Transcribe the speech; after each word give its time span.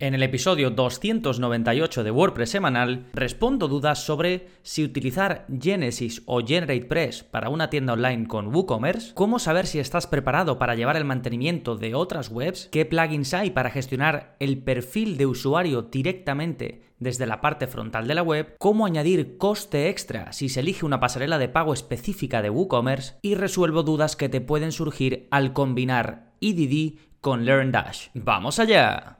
En 0.00 0.14
el 0.14 0.22
episodio 0.22 0.70
298 0.70 2.02
de 2.02 2.10
WordPress 2.10 2.48
semanal 2.48 3.04
respondo 3.12 3.68
dudas 3.68 4.02
sobre 4.02 4.46
si 4.62 4.82
utilizar 4.82 5.44
Genesis 5.60 6.22
o 6.24 6.40
GeneratePress 6.40 7.22
para 7.24 7.50
una 7.50 7.68
tienda 7.68 7.92
online 7.92 8.26
con 8.26 8.46
WooCommerce, 8.46 9.12
cómo 9.12 9.38
saber 9.38 9.66
si 9.66 9.78
estás 9.78 10.06
preparado 10.06 10.58
para 10.58 10.74
llevar 10.74 10.96
el 10.96 11.04
mantenimiento 11.04 11.76
de 11.76 11.94
otras 11.94 12.30
webs, 12.30 12.70
qué 12.72 12.86
plugins 12.86 13.34
hay 13.34 13.50
para 13.50 13.68
gestionar 13.68 14.36
el 14.38 14.62
perfil 14.62 15.18
de 15.18 15.26
usuario 15.26 15.82
directamente 15.82 16.80
desde 16.98 17.26
la 17.26 17.42
parte 17.42 17.66
frontal 17.66 18.08
de 18.08 18.14
la 18.14 18.22
web, 18.22 18.56
cómo 18.58 18.86
añadir 18.86 19.36
coste 19.36 19.90
extra 19.90 20.32
si 20.32 20.48
se 20.48 20.60
elige 20.60 20.86
una 20.86 20.98
pasarela 20.98 21.36
de 21.36 21.50
pago 21.50 21.74
específica 21.74 22.40
de 22.40 22.48
WooCommerce 22.48 23.16
y 23.20 23.34
resuelvo 23.34 23.82
dudas 23.82 24.16
que 24.16 24.30
te 24.30 24.40
pueden 24.40 24.72
surgir 24.72 25.28
al 25.30 25.52
combinar 25.52 26.32
EDD 26.40 26.98
con 27.20 27.44
LearnDash. 27.44 28.08
¡Vamos 28.14 28.58
allá! 28.58 29.19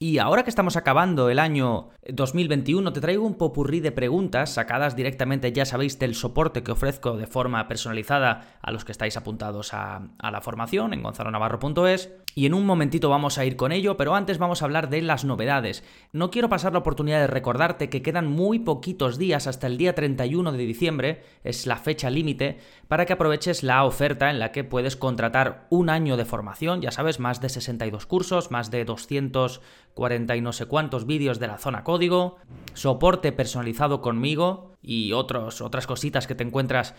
Y 0.00 0.18
ahora 0.18 0.44
que 0.44 0.50
estamos 0.50 0.76
acabando 0.76 1.28
el 1.28 1.40
año 1.40 1.88
2021, 2.06 2.92
te 2.92 3.00
traigo 3.00 3.26
un 3.26 3.34
popurrí 3.34 3.80
de 3.80 3.90
preguntas 3.90 4.50
sacadas 4.50 4.94
directamente, 4.94 5.52
ya 5.52 5.64
sabéis, 5.64 5.98
del 5.98 6.14
soporte 6.14 6.62
que 6.62 6.70
ofrezco 6.70 7.16
de 7.16 7.26
forma 7.26 7.66
personalizada 7.66 8.58
a 8.62 8.70
los 8.70 8.84
que 8.84 8.92
estáis 8.92 9.16
apuntados 9.16 9.74
a, 9.74 10.02
la 10.22 10.40
formación 10.40 10.94
en 10.94 11.02
gonzalonavarro.es. 11.02 12.12
Y 12.36 12.46
en 12.46 12.54
un 12.54 12.64
momentito 12.64 13.10
vamos 13.10 13.38
a 13.38 13.44
ir 13.44 13.56
con 13.56 13.72
ello, 13.72 13.96
pero 13.96 14.14
antes 14.14 14.38
vamos 14.38 14.62
a 14.62 14.66
hablar 14.66 14.88
de 14.88 15.02
las 15.02 15.24
novedades. 15.24 15.82
No 16.12 16.30
quiero 16.30 16.48
pasar 16.48 16.72
la 16.72 16.78
oportunidad 16.78 17.18
de 17.18 17.26
recordarte 17.26 17.90
que 17.90 18.00
quedan 18.00 18.28
muy 18.28 18.60
poquitos 18.60 19.18
días 19.18 19.48
hasta 19.48 19.66
el 19.66 19.78
día 19.78 19.96
31 19.96 20.52
de 20.52 20.58
diciembre, 20.58 21.22
es 21.42 21.66
la 21.66 21.74
fecha 21.74 22.08
límite, 22.08 22.58
para 22.86 23.04
que 23.04 23.14
aproveches 23.14 23.64
la 23.64 23.82
oferta 23.84 24.30
en 24.30 24.38
la 24.38 24.52
que 24.52 24.62
puedes 24.62 24.94
contratar 24.94 25.66
un 25.70 25.90
año 25.90 26.16
de 26.16 26.24
formación, 26.24 26.80
ya 26.82 26.92
sabes, 26.92 27.18
más 27.18 27.40
de 27.40 27.48
62 27.48 28.06
cursos, 28.06 28.52
más 28.52 28.70
de 28.70 28.84
200 28.84 29.60
40 29.94 30.36
y 30.36 30.40
no 30.40 30.52
sé 30.52 30.66
cuántos 30.66 31.06
vídeos 31.06 31.38
de 31.38 31.48
la 31.48 31.58
zona 31.58 31.84
código, 31.84 32.36
soporte 32.74 33.32
personalizado 33.32 34.00
conmigo 34.00 34.76
y 34.82 35.12
otros, 35.12 35.60
otras 35.60 35.86
cositas 35.86 36.26
que 36.26 36.34
te 36.34 36.44
encuentras 36.44 36.94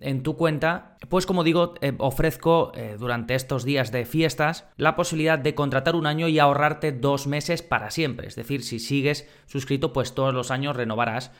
en 0.00 0.22
tu 0.22 0.36
cuenta, 0.36 0.96
pues 1.08 1.26
como 1.26 1.44
digo, 1.44 1.74
eh, 1.80 1.94
ofrezco 1.98 2.72
eh, 2.74 2.96
durante 2.98 3.34
estos 3.34 3.64
días 3.64 3.92
de 3.92 4.04
fiestas 4.04 4.66
la 4.76 4.96
posibilidad 4.96 5.38
de 5.38 5.54
contratar 5.54 5.96
un 5.96 6.06
año 6.06 6.28
y 6.28 6.38
ahorrarte 6.38 6.92
dos 6.92 7.26
meses 7.26 7.62
para 7.62 7.90
siempre. 7.90 8.28
Es 8.28 8.36
decir, 8.36 8.62
si 8.62 8.78
sigues 8.78 9.28
suscrito, 9.46 9.92
pues 9.92 10.14
todos 10.14 10.34
los 10.34 10.50
años 10.50 10.76
renovarás 10.76 11.32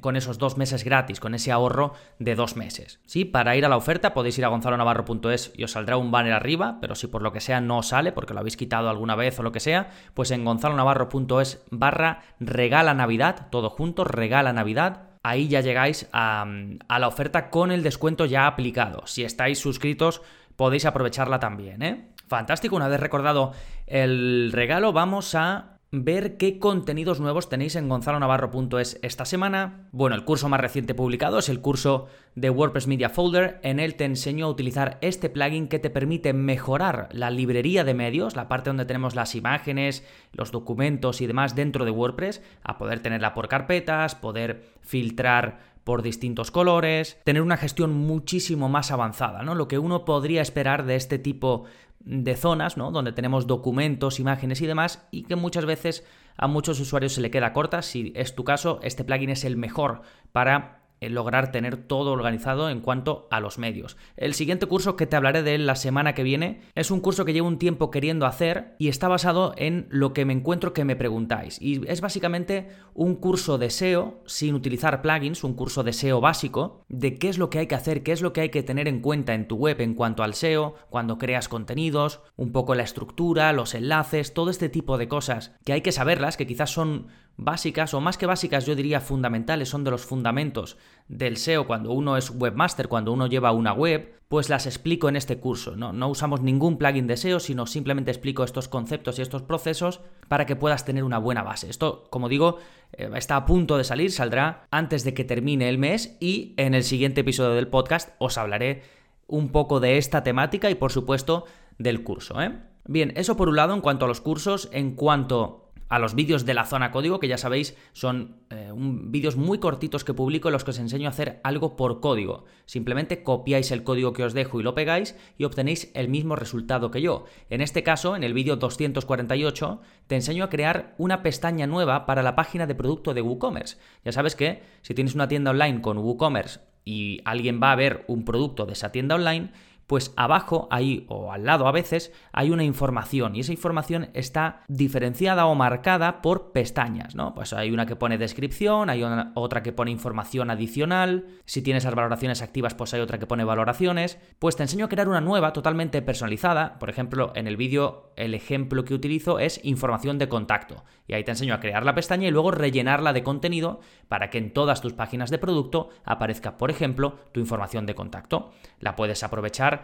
con 0.00 0.16
esos 0.16 0.38
dos 0.38 0.56
meses 0.56 0.84
gratis, 0.84 1.20
con 1.20 1.34
ese 1.34 1.52
ahorro 1.52 1.92
de 2.18 2.34
dos 2.34 2.56
meses. 2.56 3.00
Sí, 3.06 3.24
para 3.24 3.56
ir 3.56 3.64
a 3.64 3.68
la 3.68 3.76
oferta 3.76 4.14
podéis 4.14 4.38
ir 4.38 4.44
a 4.44 4.48
gonzalonavarro.es 4.48 5.52
y 5.56 5.64
os 5.64 5.72
saldrá 5.72 5.96
un 5.96 6.10
banner 6.10 6.32
arriba, 6.32 6.78
pero 6.80 6.94
si 6.94 7.06
por 7.06 7.22
lo 7.22 7.32
que 7.32 7.40
sea 7.40 7.60
no 7.60 7.82
sale, 7.82 8.12
porque 8.12 8.34
lo 8.34 8.40
habéis 8.40 8.56
quitado 8.56 8.88
alguna 8.88 9.14
vez 9.16 9.38
o 9.38 9.42
lo 9.42 9.52
que 9.52 9.60
sea, 9.60 9.90
pues 10.14 10.30
en 10.30 10.44
gonzalonavarro.es 10.44 11.64
barra 11.70 12.22
regala 12.40 12.94
Navidad, 12.94 13.48
todo 13.50 13.70
junto, 13.70 14.04
regala 14.04 14.52
Navidad, 14.52 15.07
ahí 15.22 15.48
ya 15.48 15.60
llegáis 15.60 16.08
a, 16.12 16.46
la 16.88 17.08
oferta 17.08 17.50
con 17.50 17.70
el 17.70 17.82
descuento 17.82 18.24
ya 18.26 18.46
aplicado. 18.46 19.06
Si 19.06 19.24
estáis 19.24 19.58
suscritos, 19.58 20.22
podéis 20.56 20.86
aprovecharla 20.86 21.38
también, 21.38 21.82
¿eh? 21.82 22.08
Fantástico, 22.26 22.76
una 22.76 22.88
vez 22.88 23.00
recordado 23.00 23.52
el 23.86 24.50
regalo, 24.52 24.92
vamos 24.92 25.34
a 25.34 25.77
ver 25.90 26.36
qué 26.36 26.58
contenidos 26.58 27.18
nuevos 27.18 27.48
tenéis 27.48 27.74
en 27.74 27.88
gonzalonavarro.es 27.88 28.98
esta 29.02 29.24
semana. 29.24 29.88
Bueno, 29.90 30.16
el 30.16 30.24
curso 30.24 30.48
más 30.48 30.60
reciente 30.60 30.94
publicado 30.94 31.38
es 31.38 31.48
el 31.48 31.60
curso 31.60 32.08
de 32.34 32.50
WordPress 32.50 32.86
Media 32.86 33.08
Folder. 33.08 33.58
En 33.62 33.80
él 33.80 33.94
te 33.94 34.04
enseño 34.04 34.46
a 34.46 34.50
utilizar 34.50 34.98
este 35.00 35.30
plugin 35.30 35.68
que 35.68 35.78
te 35.78 35.88
permite 35.88 36.34
mejorar 36.34 37.08
la 37.12 37.30
librería 37.30 37.84
de 37.84 37.94
medios, 37.94 38.36
la 38.36 38.48
parte 38.48 38.68
donde 38.68 38.84
tenemos 38.84 39.14
las 39.14 39.34
imágenes, 39.34 40.04
los 40.32 40.52
documentos 40.52 41.22
y 41.22 41.26
demás 41.26 41.54
dentro 41.54 41.86
de 41.86 41.90
WordPress, 41.90 42.42
a 42.62 42.76
poder 42.76 43.00
tenerla 43.00 43.32
por 43.32 43.48
carpetas, 43.48 44.14
poder 44.14 44.64
filtrar 44.82 45.77
por 45.88 46.02
distintos 46.02 46.50
colores, 46.50 47.18
tener 47.24 47.40
una 47.40 47.56
gestión 47.56 47.94
muchísimo 47.94 48.68
más 48.68 48.90
avanzada, 48.90 49.42
¿no? 49.42 49.54
Lo 49.54 49.68
que 49.68 49.78
uno 49.78 50.04
podría 50.04 50.42
esperar 50.42 50.84
de 50.84 50.96
este 50.96 51.18
tipo 51.18 51.64
de 52.00 52.36
zonas, 52.36 52.76
¿no? 52.76 52.90
Donde 52.90 53.12
tenemos 53.12 53.46
documentos, 53.46 54.20
imágenes 54.20 54.60
y 54.60 54.66
demás, 54.66 55.08
y 55.10 55.22
que 55.22 55.34
muchas 55.34 55.64
veces 55.64 56.04
a 56.36 56.46
muchos 56.46 56.78
usuarios 56.78 57.14
se 57.14 57.22
le 57.22 57.30
queda 57.30 57.54
corta. 57.54 57.80
Si 57.80 58.12
es 58.16 58.34
tu 58.34 58.44
caso, 58.44 58.80
este 58.82 59.02
plugin 59.02 59.30
es 59.30 59.44
el 59.44 59.56
mejor 59.56 60.02
para 60.30 60.77
lograr 61.00 61.52
tener 61.52 61.76
todo 61.76 62.12
organizado 62.12 62.70
en 62.70 62.80
cuanto 62.80 63.28
a 63.30 63.40
los 63.40 63.58
medios. 63.58 63.96
El 64.16 64.34
siguiente 64.34 64.66
curso 64.66 64.96
que 64.96 65.06
te 65.06 65.16
hablaré 65.16 65.42
de 65.42 65.58
la 65.58 65.76
semana 65.76 66.14
que 66.14 66.22
viene 66.22 66.60
es 66.74 66.90
un 66.90 67.00
curso 67.00 67.24
que 67.24 67.32
llevo 67.32 67.48
un 67.48 67.58
tiempo 67.58 67.90
queriendo 67.90 68.26
hacer 68.26 68.74
y 68.78 68.88
está 68.88 69.08
basado 69.08 69.54
en 69.56 69.86
lo 69.90 70.12
que 70.12 70.24
me 70.24 70.32
encuentro 70.32 70.72
que 70.72 70.84
me 70.84 70.96
preguntáis. 70.96 71.60
Y 71.60 71.80
es 71.88 72.00
básicamente 72.00 72.68
un 72.94 73.16
curso 73.16 73.58
de 73.58 73.70
SEO 73.70 74.22
sin 74.26 74.54
utilizar 74.54 75.02
plugins, 75.02 75.44
un 75.44 75.54
curso 75.54 75.82
de 75.82 75.92
SEO 75.92 76.20
básico, 76.20 76.84
de 76.88 77.18
qué 77.18 77.28
es 77.28 77.38
lo 77.38 77.50
que 77.50 77.60
hay 77.60 77.66
que 77.66 77.74
hacer, 77.74 78.02
qué 78.02 78.12
es 78.12 78.22
lo 78.22 78.32
que 78.32 78.40
hay 78.42 78.48
que 78.48 78.62
tener 78.62 78.88
en 78.88 79.00
cuenta 79.00 79.34
en 79.34 79.46
tu 79.46 79.56
web 79.56 79.80
en 79.80 79.94
cuanto 79.94 80.22
al 80.22 80.34
SEO, 80.34 80.74
cuando 80.90 81.18
creas 81.18 81.48
contenidos, 81.48 82.20
un 82.36 82.52
poco 82.52 82.74
la 82.74 82.82
estructura, 82.82 83.52
los 83.52 83.74
enlaces, 83.74 84.34
todo 84.34 84.50
este 84.50 84.68
tipo 84.68 84.98
de 84.98 85.08
cosas 85.08 85.52
que 85.64 85.72
hay 85.72 85.80
que 85.80 85.92
saberlas, 85.92 86.36
que 86.36 86.46
quizás 86.46 86.70
son 86.70 87.08
básicas, 87.38 87.94
o 87.94 88.00
más 88.00 88.18
que 88.18 88.26
básicas, 88.26 88.66
yo 88.66 88.74
diría 88.74 89.00
fundamentales, 89.00 89.68
son 89.68 89.84
de 89.84 89.92
los 89.92 90.04
fundamentos 90.04 90.76
del 91.06 91.36
SEO 91.38 91.66
cuando 91.66 91.92
uno 91.92 92.16
es 92.16 92.30
webmaster, 92.30 92.88
cuando 92.88 93.12
uno 93.12 93.28
lleva 93.28 93.52
una 93.52 93.72
web, 93.72 94.12
pues 94.28 94.50
las 94.50 94.66
explico 94.66 95.08
en 95.08 95.16
este 95.16 95.38
curso. 95.38 95.76
No, 95.76 95.92
no 95.92 96.08
usamos 96.08 96.42
ningún 96.42 96.76
plugin 96.76 97.06
de 97.06 97.16
SEO, 97.16 97.38
sino 97.38 97.66
simplemente 97.66 98.10
explico 98.10 98.42
estos 98.42 98.68
conceptos 98.68 99.18
y 99.18 99.22
estos 99.22 99.42
procesos 99.42 100.00
para 100.26 100.46
que 100.46 100.56
puedas 100.56 100.84
tener 100.84 101.04
una 101.04 101.18
buena 101.18 101.44
base. 101.44 101.70
Esto, 101.70 102.08
como 102.10 102.28
digo, 102.28 102.58
eh, 102.92 103.08
está 103.14 103.36
a 103.36 103.46
punto 103.46 103.78
de 103.78 103.84
salir, 103.84 104.10
saldrá 104.10 104.66
antes 104.72 105.04
de 105.04 105.14
que 105.14 105.24
termine 105.24 105.68
el 105.68 105.78
mes 105.78 106.16
y 106.20 106.54
en 106.56 106.74
el 106.74 106.82
siguiente 106.82 107.20
episodio 107.20 107.54
del 107.54 107.68
podcast 107.68 108.10
os 108.18 108.36
hablaré 108.36 108.82
un 109.28 109.50
poco 109.50 109.78
de 109.78 109.96
esta 109.96 110.24
temática 110.24 110.70
y 110.70 110.74
por 110.74 110.90
supuesto 110.90 111.44
del 111.78 112.02
curso. 112.02 112.42
¿eh? 112.42 112.58
Bien, 112.86 113.12
eso 113.16 113.36
por 113.36 113.48
un 113.48 113.56
lado 113.56 113.74
en 113.74 113.80
cuanto 113.80 114.06
a 114.06 114.08
los 114.08 114.20
cursos, 114.20 114.68
en 114.72 114.96
cuanto 114.96 115.67
a 115.88 115.98
los 115.98 116.14
vídeos 116.14 116.44
de 116.44 116.54
la 116.54 116.64
zona 116.64 116.90
código, 116.90 117.20
que 117.20 117.28
ya 117.28 117.38
sabéis 117.38 117.76
son 117.92 118.36
eh, 118.50 118.72
vídeos 118.74 119.36
muy 119.36 119.58
cortitos 119.58 120.04
que 120.04 120.14
publico 120.14 120.48
en 120.48 120.52
los 120.52 120.64
que 120.64 120.70
os 120.70 120.78
enseño 120.78 121.08
a 121.08 121.10
hacer 121.10 121.40
algo 121.44 121.76
por 121.76 122.00
código. 122.00 122.44
Simplemente 122.66 123.22
copiáis 123.22 123.70
el 123.70 123.84
código 123.84 124.12
que 124.12 124.24
os 124.24 124.34
dejo 124.34 124.60
y 124.60 124.62
lo 124.62 124.74
pegáis 124.74 125.16
y 125.36 125.44
obtenéis 125.44 125.90
el 125.94 126.08
mismo 126.08 126.36
resultado 126.36 126.90
que 126.90 127.00
yo. 127.00 127.24
En 127.50 127.60
este 127.60 127.82
caso, 127.82 128.16
en 128.16 128.24
el 128.24 128.34
vídeo 128.34 128.56
248, 128.56 129.80
te 130.06 130.14
enseño 130.14 130.44
a 130.44 130.50
crear 130.50 130.94
una 130.98 131.22
pestaña 131.22 131.66
nueva 131.66 132.06
para 132.06 132.22
la 132.22 132.36
página 132.36 132.66
de 132.66 132.74
producto 132.74 133.14
de 133.14 133.22
WooCommerce. 133.22 133.78
Ya 134.04 134.12
sabes 134.12 134.36
que 134.36 134.62
si 134.82 134.94
tienes 134.94 135.14
una 135.14 135.28
tienda 135.28 135.50
online 135.50 135.80
con 135.80 135.98
WooCommerce 135.98 136.60
y 136.84 137.20
alguien 137.24 137.60
va 137.62 137.72
a 137.72 137.76
ver 137.76 138.04
un 138.08 138.24
producto 138.24 138.66
de 138.66 138.72
esa 138.72 138.92
tienda 138.92 139.14
online, 139.14 139.50
pues 139.88 140.12
abajo, 140.16 140.68
ahí 140.70 141.06
o 141.08 141.32
al 141.32 141.46
lado 141.46 141.66
a 141.66 141.72
veces, 141.72 142.12
hay 142.30 142.50
una 142.50 142.62
información 142.62 143.34
y 143.34 143.40
esa 143.40 143.52
información 143.52 144.10
está 144.12 144.60
diferenciada 144.68 145.46
o 145.46 145.54
marcada 145.54 146.20
por 146.20 146.52
pestañas, 146.52 147.14
¿no? 147.14 147.34
Pues 147.34 147.54
hay 147.54 147.70
una 147.70 147.86
que 147.86 147.96
pone 147.96 148.18
descripción, 148.18 148.90
hay 148.90 149.02
otra 149.34 149.62
que 149.62 149.72
pone 149.72 149.90
información 149.90 150.50
adicional, 150.50 151.26
si 151.46 151.62
tienes 151.62 151.84
las 151.84 151.94
valoraciones 151.94 152.42
activas, 152.42 152.74
pues 152.74 152.92
hay 152.92 153.00
otra 153.00 153.18
que 153.18 153.26
pone 153.26 153.44
valoraciones, 153.44 154.18
pues 154.38 154.56
te 154.56 154.62
enseño 154.62 154.84
a 154.84 154.88
crear 154.90 155.08
una 155.08 155.22
nueva 155.22 155.54
totalmente 155.54 156.02
personalizada, 156.02 156.78
por 156.78 156.90
ejemplo, 156.90 157.32
en 157.34 157.48
el 157.48 157.56
vídeo 157.56 158.12
el 158.16 158.34
ejemplo 158.34 158.84
que 158.84 158.92
utilizo 158.92 159.38
es 159.38 159.58
información 159.64 160.18
de 160.18 160.28
contacto 160.28 160.84
y 161.06 161.14
ahí 161.14 161.24
te 161.24 161.30
enseño 161.30 161.54
a 161.54 161.60
crear 161.60 161.86
la 161.86 161.94
pestaña 161.94 162.28
y 162.28 162.30
luego 162.30 162.50
rellenarla 162.50 163.14
de 163.14 163.22
contenido 163.22 163.80
para 164.08 164.28
que 164.28 164.36
en 164.36 164.52
todas 164.52 164.82
tus 164.82 164.92
páginas 164.92 165.30
de 165.30 165.38
producto 165.38 165.88
aparezca, 166.04 166.58
por 166.58 166.70
ejemplo, 166.70 167.18
tu 167.32 167.40
información 167.40 167.86
de 167.86 167.94
contacto. 167.94 168.50
La 168.80 168.96
puedes 168.96 169.22
aprovechar 169.22 169.77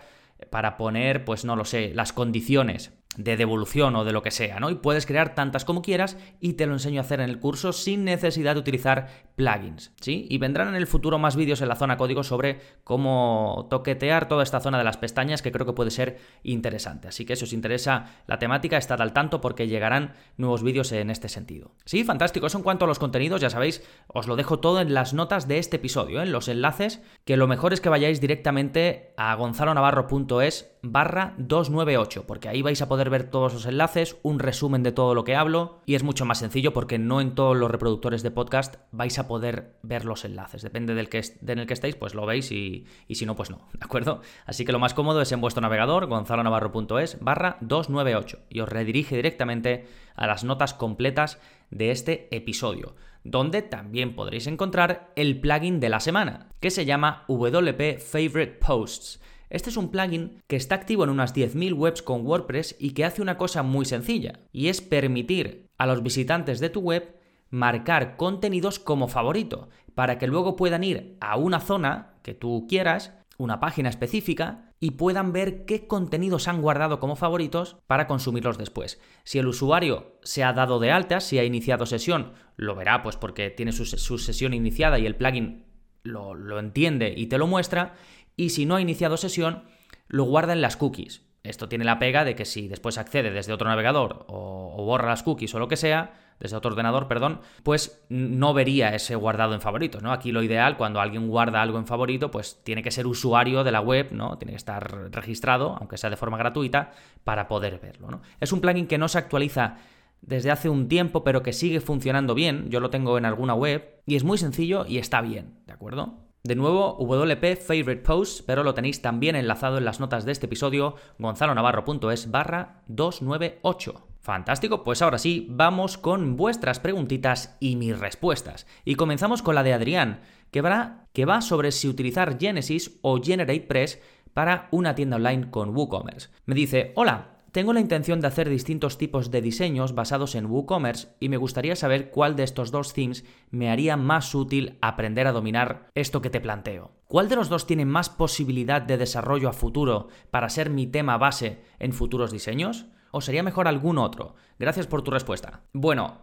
para 0.50 0.76
poner, 0.76 1.24
pues 1.24 1.44
no 1.44 1.56
lo 1.56 1.64
sé, 1.64 1.92
las 1.94 2.12
condiciones 2.12 2.92
de 3.16 3.36
devolución 3.36 3.96
o 3.96 4.04
de 4.04 4.12
lo 4.12 4.22
que 4.22 4.30
sea, 4.30 4.60
¿no? 4.60 4.70
Y 4.70 4.76
puedes 4.76 5.06
crear 5.06 5.34
tantas 5.34 5.64
como 5.64 5.82
quieras 5.82 6.16
y 6.40 6.54
te 6.54 6.66
lo 6.66 6.72
enseño 6.72 7.00
a 7.00 7.04
hacer 7.04 7.20
en 7.20 7.30
el 7.30 7.38
curso 7.38 7.72
sin 7.72 8.04
necesidad 8.04 8.54
de 8.54 8.60
utilizar 8.60 9.08
plugins, 9.36 9.92
¿sí? 10.00 10.26
Y 10.28 10.38
vendrán 10.38 10.68
en 10.68 10.74
el 10.74 10.86
futuro 10.86 11.18
más 11.18 11.36
vídeos 11.36 11.60
en 11.60 11.68
la 11.68 11.76
zona 11.76 11.96
código 11.96 12.22
sobre 12.22 12.60
cómo 12.84 13.66
toquetear 13.70 14.28
toda 14.28 14.42
esta 14.42 14.60
zona 14.60 14.78
de 14.78 14.84
las 14.84 14.96
pestañas 14.96 15.42
que 15.42 15.52
creo 15.52 15.66
que 15.66 15.72
puede 15.72 15.90
ser 15.90 16.18
interesante. 16.42 17.08
Así 17.08 17.24
que 17.24 17.36
si 17.36 17.44
os 17.44 17.52
interesa 17.52 18.06
la 18.26 18.38
temática, 18.38 18.76
estad 18.76 19.00
al 19.00 19.12
tanto 19.12 19.40
porque 19.40 19.68
llegarán 19.68 20.14
nuevos 20.36 20.62
vídeos 20.62 20.92
en 20.92 21.10
este 21.10 21.28
sentido. 21.28 21.72
Sí, 21.84 22.04
fantástico. 22.04 22.46
Eso 22.46 22.58
en 22.58 22.64
cuanto 22.64 22.84
a 22.84 22.88
los 22.88 22.98
contenidos, 22.98 23.40
ya 23.40 23.50
sabéis, 23.50 23.82
os 24.08 24.26
lo 24.26 24.36
dejo 24.36 24.60
todo 24.60 24.80
en 24.80 24.94
las 24.94 25.14
notas 25.14 25.48
de 25.48 25.58
este 25.58 25.76
episodio, 25.76 26.22
en 26.22 26.32
los 26.32 26.48
enlaces, 26.48 27.02
que 27.24 27.36
lo 27.36 27.46
mejor 27.46 27.72
es 27.72 27.80
que 27.80 27.88
vayáis 27.88 28.20
directamente 28.20 29.14
a 29.16 29.34
gonzalonavarro.es 29.34 30.73
barra 30.84 31.34
298, 31.38 32.26
porque 32.26 32.48
ahí 32.48 32.60
vais 32.60 32.80
a 32.82 32.88
poder 32.88 33.08
ver 33.08 33.24
todos 33.30 33.54
los 33.54 33.66
enlaces, 33.66 34.16
un 34.22 34.38
resumen 34.38 34.82
de 34.82 34.92
todo 34.92 35.14
lo 35.14 35.24
que 35.24 35.34
hablo, 35.34 35.80
y 35.86 35.94
es 35.94 36.02
mucho 36.02 36.24
más 36.26 36.38
sencillo 36.38 36.72
porque 36.72 36.98
no 36.98 37.20
en 37.20 37.34
todos 37.34 37.56
los 37.56 37.70
reproductores 37.70 38.22
de 38.22 38.30
podcast 38.30 38.76
vais 38.92 39.18
a 39.18 39.26
poder 39.26 39.76
ver 39.82 40.04
los 40.04 40.24
enlaces. 40.24 40.62
Depende 40.62 40.94
del 40.94 41.08
que 41.08 41.22
en 41.46 41.58
el 41.58 41.66
que 41.66 41.74
estéis, 41.74 41.96
pues 41.96 42.14
lo 42.14 42.26
veis 42.26 42.52
y, 42.52 42.86
si 43.08 43.24
no, 43.24 43.34
pues 43.34 43.50
no, 43.50 43.68
¿de 43.72 43.84
acuerdo? 43.84 44.20
Así 44.46 44.64
que 44.64 44.72
lo 44.72 44.78
más 44.78 44.94
cómodo 44.94 45.22
es 45.22 45.32
en 45.32 45.40
vuestro 45.40 45.62
navegador, 45.62 46.06
gonzalonavarro.es 46.06 47.18
barra 47.20 47.56
298, 47.62 48.40
y 48.50 48.60
os 48.60 48.68
redirige 48.68 49.16
directamente 49.16 49.86
a 50.14 50.26
las 50.26 50.44
notas 50.44 50.74
completas 50.74 51.38
de 51.70 51.90
este 51.90 52.28
episodio, 52.30 52.94
donde 53.24 53.62
también 53.62 54.14
podréis 54.14 54.46
encontrar 54.46 55.12
el 55.16 55.40
plugin 55.40 55.80
de 55.80 55.88
la 55.88 56.00
semana, 56.00 56.50
que 56.60 56.70
se 56.70 56.84
llama 56.84 57.24
WP 57.28 57.98
Favorite 57.98 58.58
Posts 58.60 59.20
este 59.54 59.70
es 59.70 59.76
un 59.76 59.90
plugin 59.90 60.42
que 60.48 60.56
está 60.56 60.74
activo 60.74 61.04
en 61.04 61.10
unas 61.10 61.32
10.000 61.32 61.74
webs 61.74 62.02
con 62.02 62.26
WordPress 62.26 62.74
y 62.80 62.90
que 62.90 63.04
hace 63.04 63.22
una 63.22 63.38
cosa 63.38 63.62
muy 63.62 63.84
sencilla, 63.84 64.40
y 64.50 64.66
es 64.66 64.80
permitir 64.80 65.68
a 65.78 65.86
los 65.86 66.02
visitantes 66.02 66.58
de 66.58 66.70
tu 66.70 66.80
web 66.80 67.14
marcar 67.50 68.16
contenidos 68.16 68.80
como 68.80 69.06
favorito, 69.06 69.68
para 69.94 70.18
que 70.18 70.26
luego 70.26 70.56
puedan 70.56 70.82
ir 70.82 71.16
a 71.20 71.36
una 71.36 71.60
zona 71.60 72.16
que 72.22 72.34
tú 72.34 72.66
quieras, 72.68 73.14
una 73.38 73.60
página 73.60 73.90
específica, 73.90 74.72
y 74.80 74.90
puedan 74.90 75.32
ver 75.32 75.64
qué 75.66 75.86
contenidos 75.86 76.48
han 76.48 76.60
guardado 76.60 76.98
como 76.98 77.14
favoritos 77.14 77.76
para 77.86 78.08
consumirlos 78.08 78.58
después. 78.58 79.00
Si 79.22 79.38
el 79.38 79.46
usuario 79.46 80.18
se 80.24 80.42
ha 80.42 80.52
dado 80.52 80.80
de 80.80 80.90
alta, 80.90 81.20
si 81.20 81.38
ha 81.38 81.44
iniciado 81.44 81.86
sesión, 81.86 82.32
lo 82.56 82.74
verá 82.74 83.04
pues 83.04 83.16
porque 83.16 83.50
tiene 83.50 83.70
su, 83.70 83.86
sesión 83.86 84.52
iniciada 84.52 84.98
y 84.98 85.06
el 85.06 85.14
plugin 85.14 85.64
lo, 86.02 86.34
lo 86.34 86.58
entiende 86.58 87.14
y 87.16 87.28
te 87.28 87.38
lo 87.38 87.46
muestra 87.46 87.94
y 88.36 88.50
si 88.50 88.66
no 88.66 88.76
ha 88.76 88.80
iniciado 88.80 89.16
sesión, 89.16 89.64
lo 90.08 90.24
guarda 90.24 90.52
en 90.52 90.60
las 90.60 90.76
cookies. 90.76 91.22
Esto 91.42 91.68
tiene 91.68 91.84
la 91.84 91.98
pega 91.98 92.24
de 92.24 92.34
que 92.34 92.46
si 92.46 92.68
después 92.68 92.96
accede 92.96 93.30
desde 93.30 93.52
otro 93.52 93.68
navegador 93.68 94.24
o, 94.28 94.82
borra 94.84 95.08
las 95.08 95.22
cookies 95.22 95.54
o 95.54 95.58
lo 95.58 95.68
que 95.68 95.76
sea, 95.76 96.14
desde 96.40 96.56
otro 96.56 96.70
ordenador, 96.70 97.06
perdón, 97.06 97.40
pues 97.62 98.02
no 98.08 98.54
vería 98.54 98.94
ese 98.94 99.14
guardado 99.14 99.54
en 99.54 99.60
favoritos, 99.60 100.02
¿no? 100.02 100.10
Aquí 100.10 100.32
lo 100.32 100.42
ideal, 100.42 100.76
cuando 100.76 101.00
alguien 101.00 101.28
guarda 101.28 101.62
algo 101.62 101.78
en 101.78 101.86
favorito, 101.86 102.30
pues 102.30 102.60
tiene 102.64 102.82
que 102.82 102.90
ser 102.90 103.06
usuario 103.06 103.62
de 103.62 103.72
la 103.72 103.80
web, 103.80 104.08
¿no? 104.12 104.36
Tiene 104.38 104.52
que 104.52 104.56
estar 104.56 105.12
registrado, 105.12 105.76
aunque 105.78 105.98
sea 105.98 106.10
de 106.10 106.16
forma 106.16 106.38
gratuita, 106.38 106.92
para 107.24 107.46
poder 107.46 107.78
verlo, 107.78 108.10
¿no? 108.10 108.22
Es 108.40 108.50
un 108.52 108.60
plugin 108.60 108.86
que 108.86 108.98
no 108.98 109.08
se 109.08 109.18
actualiza 109.18 109.76
desde 110.22 110.50
hace 110.50 110.70
un 110.70 110.88
tiempo, 110.88 111.24
pero 111.24 111.42
que 111.42 111.52
sigue 111.52 111.80
funcionando 111.80 112.34
bien. 112.34 112.70
Yo 112.70 112.80
lo 112.80 112.90
tengo 112.90 113.18
en 113.18 113.26
alguna 113.26 113.54
web 113.54 114.00
y 114.06 114.16
es 114.16 114.24
muy 114.24 114.38
sencillo 114.38 114.86
y 114.86 114.98
está 114.98 115.20
bien, 115.20 115.60
¿de 115.66 115.74
acuerdo? 115.74 116.23
De 116.46 116.56
nuevo, 116.56 116.98
WP 117.00 117.56
Favorite 117.56 118.02
Posts, 118.02 118.42
pero 118.42 118.64
lo 118.64 118.74
tenéis 118.74 119.00
también 119.00 119.34
enlazado 119.34 119.78
en 119.78 119.86
las 119.86 119.98
notas 119.98 120.26
de 120.26 120.32
este 120.32 120.44
episodio, 120.44 120.94
gonzalonavarro.es 121.18 122.30
barra 122.30 122.82
298. 122.88 124.06
Fantástico, 124.20 124.84
pues 124.84 125.00
ahora 125.00 125.16
sí, 125.16 125.46
vamos 125.48 125.96
con 125.96 126.36
vuestras 126.36 126.80
preguntitas 126.80 127.56
y 127.60 127.76
mis 127.76 127.98
respuestas. 127.98 128.66
Y 128.84 128.96
comenzamos 128.96 129.40
con 129.40 129.54
la 129.54 129.62
de 129.62 129.72
Adrián, 129.72 130.20
que 130.50 130.60
va, 130.60 131.06
que 131.14 131.24
va 131.24 131.40
sobre 131.40 131.72
si 131.72 131.88
utilizar 131.88 132.38
Genesis 132.38 132.98
o 133.00 133.22
GeneratePress 133.22 134.02
para 134.34 134.68
una 134.70 134.94
tienda 134.94 135.16
online 135.16 135.50
con 135.50 135.74
WooCommerce. 135.74 136.28
Me 136.44 136.54
dice, 136.54 136.92
hola, 136.94 137.33
tengo 137.54 137.72
la 137.72 137.78
intención 137.78 138.20
de 138.20 138.26
hacer 138.26 138.48
distintos 138.48 138.98
tipos 138.98 139.30
de 139.30 139.40
diseños 139.40 139.94
basados 139.94 140.34
en 140.34 140.46
WooCommerce 140.46 141.10
y 141.20 141.28
me 141.28 141.36
gustaría 141.36 141.76
saber 141.76 142.10
cuál 142.10 142.34
de 142.34 142.42
estos 142.42 142.72
dos 142.72 142.92
themes 142.94 143.24
me 143.52 143.70
haría 143.70 143.96
más 143.96 144.34
útil 144.34 144.76
aprender 144.82 145.28
a 145.28 145.32
dominar 145.32 145.86
esto 145.94 146.20
que 146.20 146.30
te 146.30 146.40
planteo. 146.40 146.90
¿Cuál 147.06 147.28
de 147.28 147.36
los 147.36 147.48
dos 147.48 147.64
tiene 147.64 147.84
más 147.84 148.10
posibilidad 148.10 148.82
de 148.82 148.96
desarrollo 148.96 149.48
a 149.48 149.52
futuro 149.52 150.08
para 150.32 150.48
ser 150.48 150.68
mi 150.68 150.88
tema 150.88 151.16
base 151.16 151.62
en 151.78 151.92
futuros 151.92 152.32
diseños? 152.32 152.86
¿O 153.12 153.20
sería 153.20 153.44
mejor 153.44 153.68
algún 153.68 153.98
otro? 153.98 154.34
Gracias 154.58 154.88
por 154.88 155.02
tu 155.02 155.12
respuesta. 155.12 155.60
Bueno, 155.72 156.22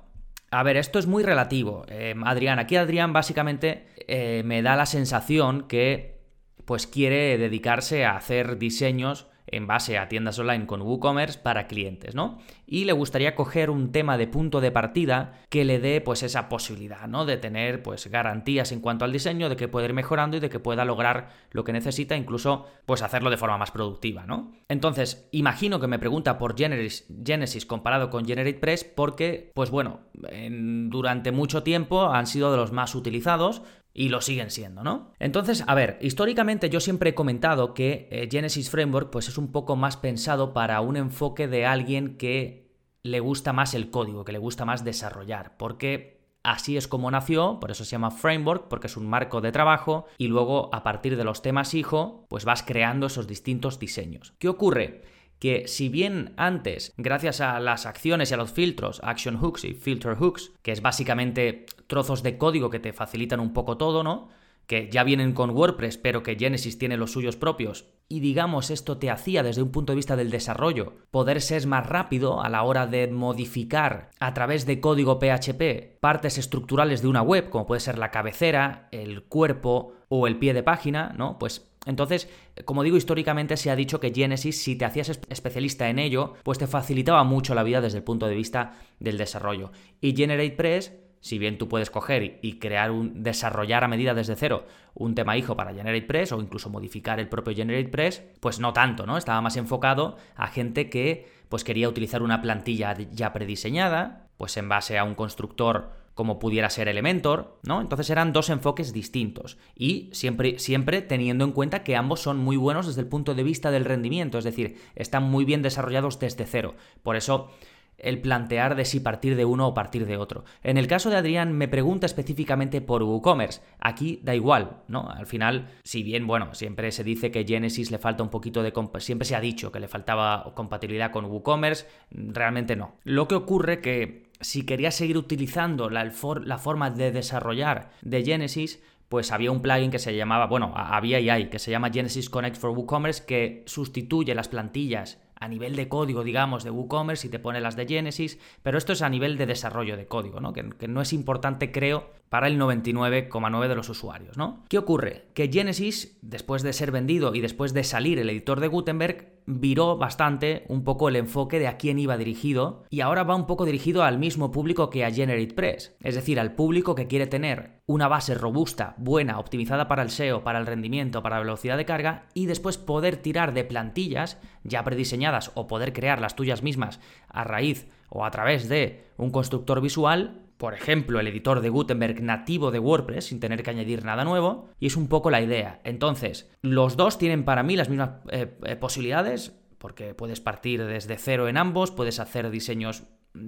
a 0.51 0.63
ver, 0.63 0.75
esto 0.75 1.00
es 1.00 1.07
muy 1.07 1.24
relativo. 1.24 1.86
Eh, 1.88 2.13
Adrián, 2.25 2.60
aquí 2.60 2.75
Adrián 2.75 3.13
básicamente 3.13 3.88
eh, 4.10 4.44
me 4.44 4.62
da 4.62 4.75
la 4.75 4.86
sensación 4.86 5.62
que 5.69 6.25
pues 6.66 6.88
quiere 6.88 7.38
dedicarse 7.38 8.04
a 8.04 8.18
hacer 8.18 8.57
diseños 8.57 9.31
en 9.51 9.68
base 9.68 9.98
a 9.98 10.07
tiendas 10.07 10.39
online 10.39 10.65
con 10.65 10.81
WooCommerce 10.81 11.39
para 11.39 11.68
clientes, 11.68 12.15
¿no? 12.15 12.39
Y 12.71 12.85
le 12.85 12.94
gustaría 12.94 13.35
coger 13.35 13.69
un 13.69 13.91
tema 13.91 14.18
de 14.18 14.27
punto 14.27 14.62
de 14.62 14.71
partida 14.71 15.41
que 15.50 15.65
le 15.65 15.81
dé 15.81 16.00
pues 16.00 16.23
esa 16.23 16.47
posibilidad, 16.47 17.06
¿no? 17.06 17.25
De 17.25 17.35
tener 17.35 17.83
pues 17.83 18.07
garantías 18.07 18.71
en 18.71 18.79
cuanto 18.79 19.03
al 19.03 19.12
diseño, 19.12 19.50
de 19.50 19.57
que 19.57 19.68
pueda 19.68 19.88
ir 19.88 19.94
mejorando 19.94 20.38
y 20.38 20.39
de 20.39 20.50
que 20.50 20.62
pueda 20.62 20.85
lograr 20.85 21.31
lo 21.51 21.65
que 21.65 21.73
necesita, 21.73 22.15
incluso 22.15 22.68
pues 22.85 23.01
hacerlo 23.01 23.29
de 23.29 23.35
forma 23.35 23.57
más 23.57 23.71
productiva, 23.71 24.25
¿no? 24.25 24.53
Entonces, 24.69 25.27
imagino 25.33 25.81
que 25.81 25.88
me 25.88 26.00
pregunta 26.00 26.38
por 26.38 26.57
Genesis, 26.57 27.06
Genesis 27.25 27.65
comparado 27.65 28.09
con 28.09 28.25
GeneratePress 28.25 28.85
porque, 28.85 29.51
pues 29.53 29.69
bueno, 29.69 30.00
durante 30.13 31.33
mucho 31.33 31.63
tiempo 31.63 32.06
han 32.06 32.25
sido 32.25 32.51
de 32.51 32.57
los 32.57 32.71
más 32.71 32.95
utilizados, 32.95 33.63
y 33.94 34.09
lo 34.09 34.21
siguen 34.21 34.51
siendo, 34.51 34.83
¿no? 34.83 35.12
Entonces, 35.19 35.63
a 35.68 35.75
ver, 35.75 35.97
históricamente 36.01 36.69
yo 36.69 36.79
siempre 36.79 37.09
he 37.09 37.13
comentado 37.13 37.73
que 37.73 38.07
eh, 38.12 38.29
Genesis 38.31 38.69
Framework 38.69 39.09
pues 39.09 39.27
es 39.27 39.38
un 39.38 39.51
poco 39.51 39.75
más 39.75 39.97
pensado 39.97 40.53
para 40.53 40.79
un 40.81 40.95
enfoque 40.95 41.47
de 41.47 41.65
alguien 41.65 42.18
que 42.18 42.60
le 43.03 43.19
gusta 43.19 43.53
más 43.53 43.74
el 43.74 43.89
código, 43.89 44.25
que 44.25 44.31
le 44.31 44.39
gusta 44.39 44.65
más 44.65 44.83
desarrollar, 44.83 45.57
porque 45.57 46.21
así 46.44 46.77
es 46.77 46.88
como 46.88 47.12
nació, 47.12 47.59
por 47.59 47.71
eso 47.71 47.83
se 47.83 47.92
llama 47.92 48.12
framework, 48.12 48.68
porque 48.68 48.88
es 48.88 48.98
un 48.98 49.07
marco 49.07 49.42
de 49.42 49.51
trabajo 49.51 50.06
y 50.18 50.27
luego 50.27 50.74
a 50.74 50.83
partir 50.83 51.18
de 51.18 51.24
los 51.24 51.42
temas 51.42 51.74
hijo, 51.74 52.25
pues 52.30 52.45
vas 52.45 52.63
creando 52.63 53.07
esos 53.07 53.27
distintos 53.27 53.80
diseños. 53.80 54.33
¿Qué 54.39 54.50
ocurre? 54.50 55.01
que 55.42 55.68
si 55.68 55.89
bien 55.89 56.36
antes, 56.38 56.94
gracias 56.98 57.42
a 57.42 57.59
las 57.59 57.88
acciones 57.88 58.30
y 58.30 58.36
a 58.36 58.38
los 58.38 58.51
filtros, 58.51 59.01
action 59.04 59.38
hooks 59.38 59.63
y 59.63 59.74
filter 59.74 60.15
hooks, 60.15 60.51
que 60.62 60.71
es 60.71 60.83
básicamente 60.83 61.65
trozos 61.88 62.21
de 62.21 62.38
código 62.38 62.69
que 62.69 62.80
te 62.80 62.94
facilitan 62.94 63.39
un 63.39 63.51
poco 63.51 63.75
todo, 63.75 64.04
¿no? 64.04 64.30
Que 64.71 64.88
ya 64.89 65.03
vienen 65.03 65.33
con 65.33 65.50
WordPress, 65.50 65.97
pero 65.97 66.23
que 66.23 66.38
Genesis 66.38 66.77
tiene 66.77 66.95
los 66.95 67.12
suyos 67.12 67.35
propios. 67.35 67.88
Y 68.07 68.21
digamos, 68.21 68.71
esto 68.71 68.97
te 69.00 69.09
hacía 69.09 69.44
desde 69.44 69.62
un 69.62 69.69
punto 69.69 69.91
de 69.91 69.97
vista 69.97 70.15
del 70.15 70.31
desarrollo 70.31 70.94
poder 71.12 71.41
ser 71.41 71.68
más 71.68 71.85
rápido 71.85 72.41
a 72.41 72.47
la 72.47 72.63
hora 72.63 72.88
de 72.88 73.09
modificar 73.09 74.12
a 74.21 74.33
través 74.33 74.65
de 74.65 74.79
código 74.79 75.19
PHP 75.19 76.00
partes 76.00 76.38
estructurales 76.38 77.01
de 77.01 77.09
una 77.09 77.21
web, 77.21 77.50
como 77.50 77.68
puede 77.68 77.81
ser 77.81 77.97
la 77.97 78.12
cabecera, 78.12 78.88
el 78.94 79.23
cuerpo 79.23 79.91
o 80.07 80.25
el 80.25 80.38
pie 80.39 80.53
de 80.53 80.63
página, 80.63 81.13
¿no? 81.18 81.38
Pues 81.38 81.69
entonces, 81.85 82.30
como 82.63 82.83
digo, 82.83 82.95
históricamente 82.95 83.57
se 83.57 83.71
ha 83.71 83.75
dicho 83.75 83.99
que 83.99 84.13
Genesis, 84.13 84.61
si 84.63 84.75
te 84.78 84.85
hacías 84.85 85.19
especialista 85.30 85.90
en 85.90 85.97
ello, 85.97 86.35
pues 86.44 86.59
te 86.59 86.68
facilitaba 86.68 87.23
mucho 87.23 87.56
la 87.56 87.63
vida 87.63 87.81
desde 87.81 87.97
el 87.97 88.04
punto 88.04 88.28
de 88.28 88.35
vista 88.35 88.73
del 88.99 89.18
desarrollo. 89.18 89.71
Y 89.99 90.16
GeneratePress, 90.16 90.94
si 91.21 91.40
bien 91.40 91.57
tú 91.57 91.69
puedes 91.69 91.90
coger 91.90 92.40
y 92.42 92.59
crear 92.59 92.92
un, 92.92 93.23
desarrollar 93.23 93.83
a 93.83 93.87
medida 93.87 94.13
desde 94.13 94.35
cero 94.35 94.66
un 94.94 95.16
tema 95.16 95.37
hijo 95.37 95.56
para 95.56 95.73
GeneratePress 95.73 96.33
o 96.33 96.42
incluso 96.42 96.69
modificar 96.69 97.19
el 97.19 97.30
propio 97.30 97.56
GeneratePress, 97.56 98.23
pues 98.40 98.59
no 98.59 98.73
tanto, 98.73 99.06
¿no? 99.06 99.18
Estaba 99.18 99.42
más 99.42 99.56
enfocado 99.56 100.18
a 100.35 100.47
gente 100.47 100.90
que 100.90 101.31
pues 101.47 101.63
quería 101.63 101.87
utilizar 101.90 102.21
una 102.21 102.42
plantilla 102.42 102.95
ya 103.11 103.33
prediseñada, 103.33 104.28
pues 104.37 104.57
en 104.57 104.68
base 104.68 104.97
a 104.97 105.04
un 105.04 105.16
constructor 105.16 106.01
como 106.13 106.40
pudiera 106.40 106.69
ser 106.69 106.87
Elementor, 106.87 107.59
¿no? 107.63 107.80
Entonces 107.80 108.09
eran 108.09 108.33
dos 108.33 108.49
enfoques 108.49 108.92
distintos 108.92 109.57
y 109.75 110.09
siempre, 110.11 110.59
siempre 110.59 111.01
teniendo 111.01 111.45
en 111.45 111.51
cuenta 111.51 111.83
que 111.83 111.95
ambos 111.95 112.19
son 112.21 112.37
muy 112.37 112.57
buenos 112.57 112.85
desde 112.85 113.01
el 113.01 113.07
punto 113.07 113.33
de 113.33 113.44
vista 113.44 113.71
del 113.71 113.85
rendimiento, 113.85 114.37
es 114.37 114.44
decir, 114.44 114.78
están 114.95 115.23
muy 115.23 115.45
bien 115.45 115.61
desarrollados 115.61 116.19
desde 116.19 116.45
cero. 116.45 116.75
Por 117.01 117.16
eso 117.16 117.49
el 117.98 118.19
plantear 118.19 118.76
de 118.76 118.86
si 118.86 119.00
partir 119.00 119.36
de 119.36 119.45
uno 119.45 119.68
o 119.68 119.74
partir 119.74 120.06
de 120.06 120.18
otro. 120.18 120.44
En 120.64 120.78
el 120.78 120.88
caso 120.88 121.10
de 121.10 121.18
Adrián 121.18 121.54
me 121.54 121.68
pregunta 121.68 122.06
específicamente 122.06 122.81
por 122.81 123.04
WooCommerce. 123.04 123.62
Aquí 123.80 124.19
da 124.24 124.36
igual, 124.36 124.81
¿no? 124.88 125.10
Al 125.10 125.28
final, 125.28 125.69
si 125.83 126.04
bien, 126.04 126.28
bueno, 126.28 126.54
siempre 126.54 126.92
se 126.92 127.04
dice 127.04 127.31
que 127.31 127.45
Genesis 127.45 127.92
le 127.92 128.00
falta 128.00 128.24
un 128.24 128.30
poquito 128.30 128.64
de... 128.64 128.74
Siempre 129.00 129.28
se 129.28 129.36
ha 129.36 129.42
dicho 129.42 129.71
que 129.71 129.80
le 129.80 129.88
faltaba 129.88 130.52
compatibilidad 130.56 131.12
con 131.12 131.26
WooCommerce, 131.26 131.86
realmente 132.10 132.76
no. 132.76 132.95
Lo 133.04 133.28
que 133.28 133.36
ocurre 133.36 133.81
que 133.81 134.31
si 134.42 134.66
quería 134.66 134.92
seguir 134.92 135.18
utilizando 135.18 135.90
la, 135.90 136.12
la 136.44 136.57
forma 136.57 136.90
de 136.90 137.12
desarrollar 137.12 137.92
de 138.02 138.24
Genesis, 138.24 138.81
pues 139.07 139.31
había 139.31 139.52
un 139.52 139.62
plugin 139.62 139.92
que 139.92 140.00
se 140.00 140.16
llamaba, 140.16 140.48
bueno, 140.48 140.74
había 140.76 141.19
y 141.19 141.30
hay, 141.30 141.50
que 141.50 141.60
se 141.60 141.69
llama 141.69 141.92
Genesis 141.92 142.30
Connect 142.30 142.57
for 142.57 142.71
WooCommerce, 142.71 143.26
que 143.26 143.64
sustituye 143.68 144.33
las 144.33 144.48
plantillas 144.48 145.19
a 145.42 145.48
nivel 145.48 145.76
de 145.76 145.90
código, 145.90 146.24
digamos, 146.24 146.64
de 146.64 146.69
WooCommerce 146.69 147.28
y 147.28 147.30
te 147.31 147.40
pone 147.40 147.60
las 147.60 147.76
de 147.76 147.88
Genesis, 147.88 148.40
pero 148.62 148.78
esto 148.78 148.94
es 148.94 149.02
a 149.02 149.10
nivel 149.10 149.38
de 149.38 149.48
desarrollo 149.48 149.98
de 149.98 150.06
código, 150.06 150.40
¿no? 150.40 150.54
Que, 150.54 150.69
que 150.69 150.88
no 150.88 151.02
es 151.02 151.14
importante, 151.14 151.71
creo, 151.71 152.12
para 152.31 152.47
el 152.47 152.57
99,9 152.57 153.68
de 153.68 153.76
los 153.76 153.90
usuarios, 153.90 154.38
¿no? 154.38 154.64
¿Qué 154.69 154.78
ocurre? 154.78 155.26
Que 155.33 155.52
Genesis, 155.52 156.18
después 156.21 156.64
de 156.64 156.71
ser 156.71 156.90
vendido 156.90 157.35
y 157.35 157.42
después 157.42 157.73
de 157.73 157.83
salir 157.83 158.19
el 158.19 158.30
editor 158.30 158.61
de 158.61 158.69
Gutenberg, 158.69 159.33
viró 159.45 159.97
bastante 159.97 160.64
un 160.69 160.85
poco 160.85 161.09
el 161.09 161.18
enfoque 161.18 161.59
de 161.59 161.68
a 161.68 161.76
quién 161.76 162.00
iba 162.00 162.16
dirigido 162.16 162.85
y 162.90 163.02
ahora 163.02 163.26
va 163.26 163.35
un 163.35 163.47
poco 163.47 163.66
dirigido 163.66 164.04
al 164.04 164.18
mismo 164.18 164.50
público 164.50 164.90
que 164.90 165.04
a 165.04 165.11
GeneratePress, 165.11 165.97
es 166.00 166.16
decir, 166.16 166.40
al 166.40 166.56
público 166.56 166.95
que 166.95 167.07
quiere 167.07 167.28
tener 167.28 167.81
una 167.85 168.07
base 168.07 168.33
robusta, 168.33 168.95
buena, 168.97 169.38
optimizada 169.38 169.90
para 169.90 170.02
el 170.02 170.09
SEO, 170.09 170.42
para 170.42 170.57
el 170.57 170.68
rendimiento, 170.68 171.21
para 171.21 171.35
la 171.35 171.42
velocidad 171.42 171.76
de 171.76 171.83
carga 171.83 172.28
y 172.33 172.45
después 172.45 172.78
poder 172.78 173.18
tirar 173.18 173.54
de 173.54 173.66
plantillas 173.66 174.38
ya 174.64 174.85
prediseñadas 174.85 175.52
o 175.56 175.68
poder 175.68 175.92
crear 175.92 176.21
las 176.21 176.38
tuyas 176.38 176.64
mismas 176.64 177.02
a 177.28 177.44
raíz 177.44 177.90
o 178.07 178.23
a 178.23 178.31
través 178.31 178.69
de 178.69 179.04
un 179.18 179.31
constructor 179.31 179.81
visual 179.81 180.42
por 180.61 180.75
ejemplo, 180.75 181.19
el 181.19 181.27
editor 181.27 181.59
de 181.59 181.69
Gutenberg 181.69 182.21
nativo 182.21 182.69
de 182.69 182.77
WordPress 182.77 183.25
sin 183.25 183.39
tener 183.39 183.63
que 183.63 183.71
añadir 183.71 184.06
nada 184.06 184.23
nuevo, 184.23 184.69
y 184.80 184.85
es 184.85 184.95
un 184.95 185.07
poco 185.07 185.31
la 185.31 185.41
idea. 185.41 185.81
Entonces, 185.83 186.51
los 186.61 186.97
dos 186.97 187.18
tienen 187.18 187.45
para 187.45 187.63
mí 187.63 187.75
las 187.75 187.89
mismas 187.89 188.19
eh, 188.30 188.59
eh, 188.63 188.75
posibilidades, 188.75 189.59
porque 189.80 190.13
puedes 190.13 190.39
partir 190.39 190.85
desde 190.85 191.18
cero 191.18 191.47
en 191.47 191.57
ambos, 191.57 191.89
puedes 191.89 192.19
hacer 192.19 192.51
diseños 192.51 193.06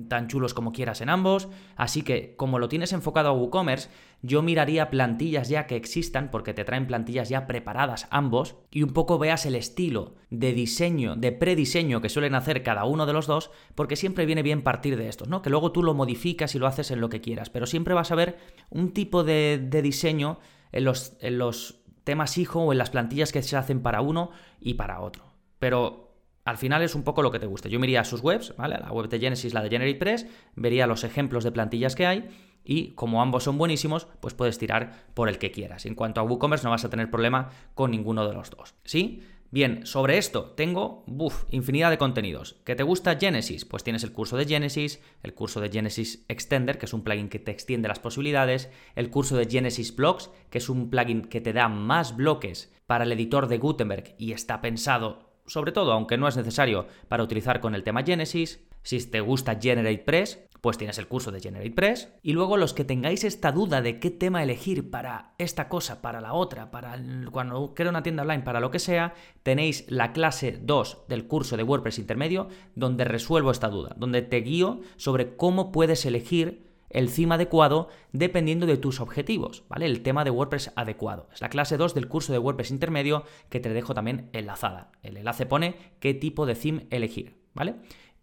tan 0.08 0.28
chulos 0.28 0.54
como 0.54 0.72
quieras 0.72 1.02
en 1.02 1.10
ambos. 1.10 1.50
Así 1.76 2.04
que, 2.04 2.36
como 2.36 2.60
lo 2.60 2.70
tienes 2.70 2.94
enfocado 2.94 3.30
a 3.30 3.34
WooCommerce, 3.34 3.90
yo 4.22 4.42
miraría 4.42 4.90
plantillas 4.90 5.50
ya 5.50 5.68
que 5.68 5.76
existan, 5.76 6.32
porque 6.32 6.54
te 6.54 6.64
traen 6.64 6.88
plantillas 6.88 7.30
ya 7.30 7.48
preparadas 7.48 8.08
ambos, 8.10 8.56
y 8.72 8.84
un 8.84 8.92
poco 8.92 9.20
veas 9.20 9.46
el 9.46 9.56
estilo 9.56 10.16
de 10.30 10.54
diseño, 10.54 11.16
de 11.16 11.32
prediseño 11.32 12.02
que 12.02 12.10
suelen 12.10 12.36
hacer 12.36 12.64
cada 12.64 12.86
uno 12.86 13.06
de 13.06 13.14
los 13.14 13.28
dos, 13.28 13.52
porque 13.76 13.96
siempre 13.96 14.26
viene 14.26 14.44
bien 14.44 14.64
partir 14.64 14.98
de 14.98 15.10
estos, 15.10 15.28
¿no? 15.28 15.42
Que 15.42 15.50
luego 15.50 15.72
tú 15.72 15.84
lo 15.84 15.94
modificas 15.94 16.56
y 16.56 16.60
lo 16.60 16.68
haces 16.68 16.92
en 16.92 17.02
lo 17.02 17.10
que 17.10 17.22
quieras, 17.22 17.50
pero 17.50 17.66
siempre 17.66 17.94
vas 17.94 18.12
a 18.12 18.16
ver 18.16 18.38
un 18.70 18.94
tipo 18.94 19.24
de, 19.24 19.60
diseño 19.84 20.40
en 20.72 20.86
los, 20.86 21.18
en 21.20 21.38
los 21.38 21.84
temas 22.04 22.38
hijo 22.38 22.62
o 22.62 22.72
en 22.72 22.78
las 22.78 22.90
plantillas 22.90 23.32
que 23.32 23.42
se 23.42 23.58
hacen 23.58 23.82
para 23.82 24.02
uno 24.02 24.32
y 24.62 24.76
para 24.76 25.02
otro. 25.02 25.26
Pero 25.60 26.03
al 26.46 26.58
final 26.58 26.82
es 26.82 26.96
un 26.96 27.04
poco 27.04 27.22
lo 27.22 27.32
que 27.32 27.40
te 27.40 27.46
guste. 27.46 27.70
Yo 27.70 27.80
miraría 27.80 28.04
sus 28.04 28.22
webs, 28.22 28.54
¿vale? 28.58 28.78
La 28.78 28.92
web 28.92 29.08
de 29.10 29.20
Genesis, 29.20 29.54
la 29.54 29.62
de 29.62 29.70
GeneratePress, 29.70 30.28
vería 30.56 30.88
los 30.88 31.04
ejemplos 31.04 31.44
de 31.44 31.52
plantillas 31.52 31.96
que 31.96 32.06
hay 32.06 32.30
y 32.64 32.92
como 32.92 33.22
ambos 33.22 33.44
son 33.44 33.58
buenísimos, 33.58 34.08
pues 34.20 34.34
puedes 34.34 34.58
tirar 34.58 35.06
por 35.14 35.30
el 35.30 35.38
que 35.38 35.52
quieras. 35.52 35.86
En 35.86 35.96
cuanto 35.96 36.22
a 36.22 36.24
WooCommerce 36.24 36.64
no 36.64 36.72
vas 36.72 36.86
a 36.86 36.90
tener 36.90 37.10
problema 37.10 37.50
con 37.74 37.92
ninguno 37.92 38.28
de 38.28 38.34
los 38.34 38.50
dos, 38.50 38.76
¿sí? 38.84 39.24
Bien, 39.52 39.86
sobre 39.86 40.18
esto 40.18 40.46
tengo, 40.58 41.06
infinidad 41.52 41.92
de 41.92 42.00
contenidos. 42.00 42.56
¿Que 42.66 42.76
te 42.76 42.82
gusta 42.82 43.20
Genesis? 43.20 43.66
Pues 43.66 43.84
tienes 43.84 44.04
el 44.04 44.12
curso 44.12 44.36
de 44.36 44.48
Genesis, 44.48 45.00
el 45.22 45.36
curso 45.36 45.62
de 45.62 45.70
Genesis 45.70 46.26
Extender, 46.28 46.80
que 46.80 46.88
es 46.88 46.94
un 46.94 47.04
plugin 47.04 47.30
que 47.30 47.38
te 47.38 47.52
extiende 47.52 47.88
las 47.88 48.00
posibilidades, 48.00 48.72
el 48.96 49.12
curso 49.12 49.38
de 49.38 49.46
Genesis 49.46 49.96
Blocks, 49.96 50.32
que 50.50 50.58
es 50.58 50.70
un 50.70 50.90
plugin 50.90 51.22
que 51.22 51.40
te 51.40 51.54
da 51.54 51.70
más 51.70 52.16
bloques 52.16 52.74
para 52.88 53.04
el 53.04 53.12
editor 53.12 53.46
de 53.48 53.60
Gutenberg 53.60 54.16
y 54.18 54.32
está 54.32 54.60
pensado 54.60 55.33
sobre 55.46 55.72
todo, 55.72 55.92
aunque 55.92 56.18
no 56.18 56.28
es 56.28 56.38
necesario 56.38 56.88
para 57.08 57.24
utilizar 57.24 57.60
con 57.60 57.76
el 57.76 57.84
tema 57.84 58.04
Genesis. 58.04 58.66
Si 58.82 59.06
te 59.10 59.22
gusta 59.22 59.60
GeneratePress, 59.60 60.40
pues 60.64 60.78
tienes 60.78 60.98
el 60.98 61.10
curso 61.10 61.32
de 61.32 61.42
GeneratePress. 61.42 62.14
Y 62.22 62.32
luego 62.32 62.56
los 62.56 62.74
que 62.74 62.86
tengáis 62.86 63.26
esta 63.26 63.52
duda 63.52 63.82
de 63.82 64.00
qué 64.00 64.12
tema 64.12 64.44
elegir 64.44 64.90
para 64.90 65.34
esta 65.38 65.68
cosa, 65.68 66.02
para 66.02 66.22
la 66.22 66.34
otra, 66.34 66.72
para 66.72 66.98
cuando 67.32 67.74
quiero 67.74 67.92
una 67.92 68.04
tienda 68.04 68.24
online, 68.24 68.44
para 68.44 68.62
lo 68.62 68.72
que 68.72 68.80
sea, 68.80 69.14
tenéis 69.44 69.86
la 69.90 70.14
clase 70.14 70.58
2 70.62 71.06
del 71.10 71.28
curso 71.28 71.58
de 71.58 71.64
WordPress 71.64 72.00
intermedio 72.00 72.48
donde 72.76 73.04
resuelvo 73.04 73.52
esta 73.52 73.68
duda, 73.68 73.94
donde 73.98 74.22
te 74.22 74.38
guío 74.38 74.80
sobre 74.96 75.36
cómo 75.36 75.74
puedes 75.74 76.06
elegir 76.06 76.73
el 76.94 77.12
theme 77.12 77.36
adecuado 77.36 77.90
dependiendo 78.12 78.66
de 78.66 78.78
tus 78.78 79.02
objetivos, 79.02 79.64
¿vale? 79.68 79.86
El 79.86 80.02
tema 80.02 80.24
de 80.24 80.30
WordPress 80.30 80.72
adecuado. 80.76 81.28
Es 81.34 81.42
la 81.42 81.50
clase 81.50 81.78
2 81.78 81.94
del 81.94 82.08
curso 82.08 82.32
de 82.32 82.40
WordPress 82.40 82.72
intermedio 82.72 83.24
que 83.50 83.60
te 83.60 83.70
dejo 83.70 83.94
también 83.94 84.30
enlazada. 84.32 84.92
El 85.02 85.18
enlace 85.18 85.46
pone 85.46 85.76
qué 86.00 86.14
tipo 86.14 86.46
de 86.46 86.56
theme 86.56 86.88
elegir, 86.90 87.42
¿vale? 87.54 87.76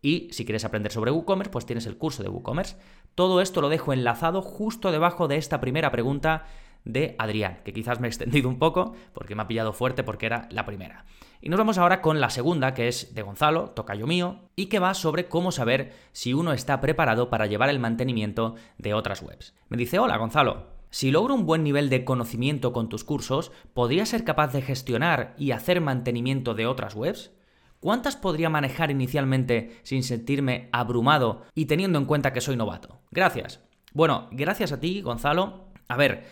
Y 0.02 0.28
si 0.32 0.44
quieres 0.44 0.64
aprender 0.64 0.92
sobre 0.92 1.10
WooCommerce, 1.10 1.50
pues 1.50 1.66
tienes 1.66 1.86
el 1.86 1.98
curso 1.98 2.22
de 2.22 2.30
WooCommerce. 2.30 2.76
Todo 3.14 3.40
esto 3.40 3.60
lo 3.60 3.68
dejo 3.68 3.92
enlazado 3.92 4.40
justo 4.40 4.92
debajo 4.92 5.28
de 5.28 5.36
esta 5.36 5.60
primera 5.60 5.90
pregunta 5.90 6.46
de 6.84 7.16
Adrián, 7.18 7.60
que 7.64 7.72
quizás 7.72 8.00
me 8.00 8.08
he 8.08 8.10
extendido 8.10 8.48
un 8.48 8.58
poco 8.58 8.94
porque 9.12 9.34
me 9.34 9.42
ha 9.42 9.48
pillado 9.48 9.72
fuerte 9.72 10.02
porque 10.02 10.26
era 10.26 10.48
la 10.50 10.66
primera. 10.66 11.04
Y 11.42 11.48
nos 11.48 11.58
vamos 11.58 11.78
ahora 11.78 12.02
con 12.02 12.20
la 12.20 12.30
segunda, 12.30 12.74
que 12.74 12.88
es 12.88 13.14
de 13.14 13.22
Gonzalo, 13.22 13.70
tocayo 13.70 14.06
mío, 14.06 14.40
y 14.56 14.66
que 14.66 14.78
va 14.78 14.92
sobre 14.92 15.28
cómo 15.28 15.52
saber 15.52 15.92
si 16.12 16.34
uno 16.34 16.52
está 16.52 16.80
preparado 16.80 17.30
para 17.30 17.46
llevar 17.46 17.70
el 17.70 17.80
mantenimiento 17.80 18.56
de 18.76 18.92
otras 18.92 19.22
webs. 19.22 19.54
Me 19.68 19.78
dice, 19.78 19.98
hola 19.98 20.18
Gonzalo, 20.18 20.66
si 20.90 21.10
logro 21.10 21.34
un 21.34 21.46
buen 21.46 21.62
nivel 21.62 21.88
de 21.88 22.04
conocimiento 22.04 22.72
con 22.72 22.88
tus 22.88 23.04
cursos, 23.04 23.52
¿podría 23.72 24.04
ser 24.04 24.24
capaz 24.24 24.52
de 24.52 24.60
gestionar 24.60 25.34
y 25.38 25.52
hacer 25.52 25.80
mantenimiento 25.80 26.54
de 26.54 26.66
otras 26.66 26.94
webs? 26.94 27.30
¿Cuántas 27.78 28.16
podría 28.16 28.50
manejar 28.50 28.90
inicialmente 28.90 29.78
sin 29.82 30.02
sentirme 30.02 30.68
abrumado 30.72 31.46
y 31.54 31.64
teniendo 31.64 31.98
en 31.98 32.04
cuenta 32.04 32.32
que 32.34 32.42
soy 32.42 32.56
novato? 32.56 33.00
Gracias. 33.10 33.60
Bueno, 33.94 34.28
gracias 34.32 34.72
a 34.72 34.80
ti, 34.80 35.00
Gonzalo. 35.00 35.68
A 35.88 35.96
ver, 35.96 36.24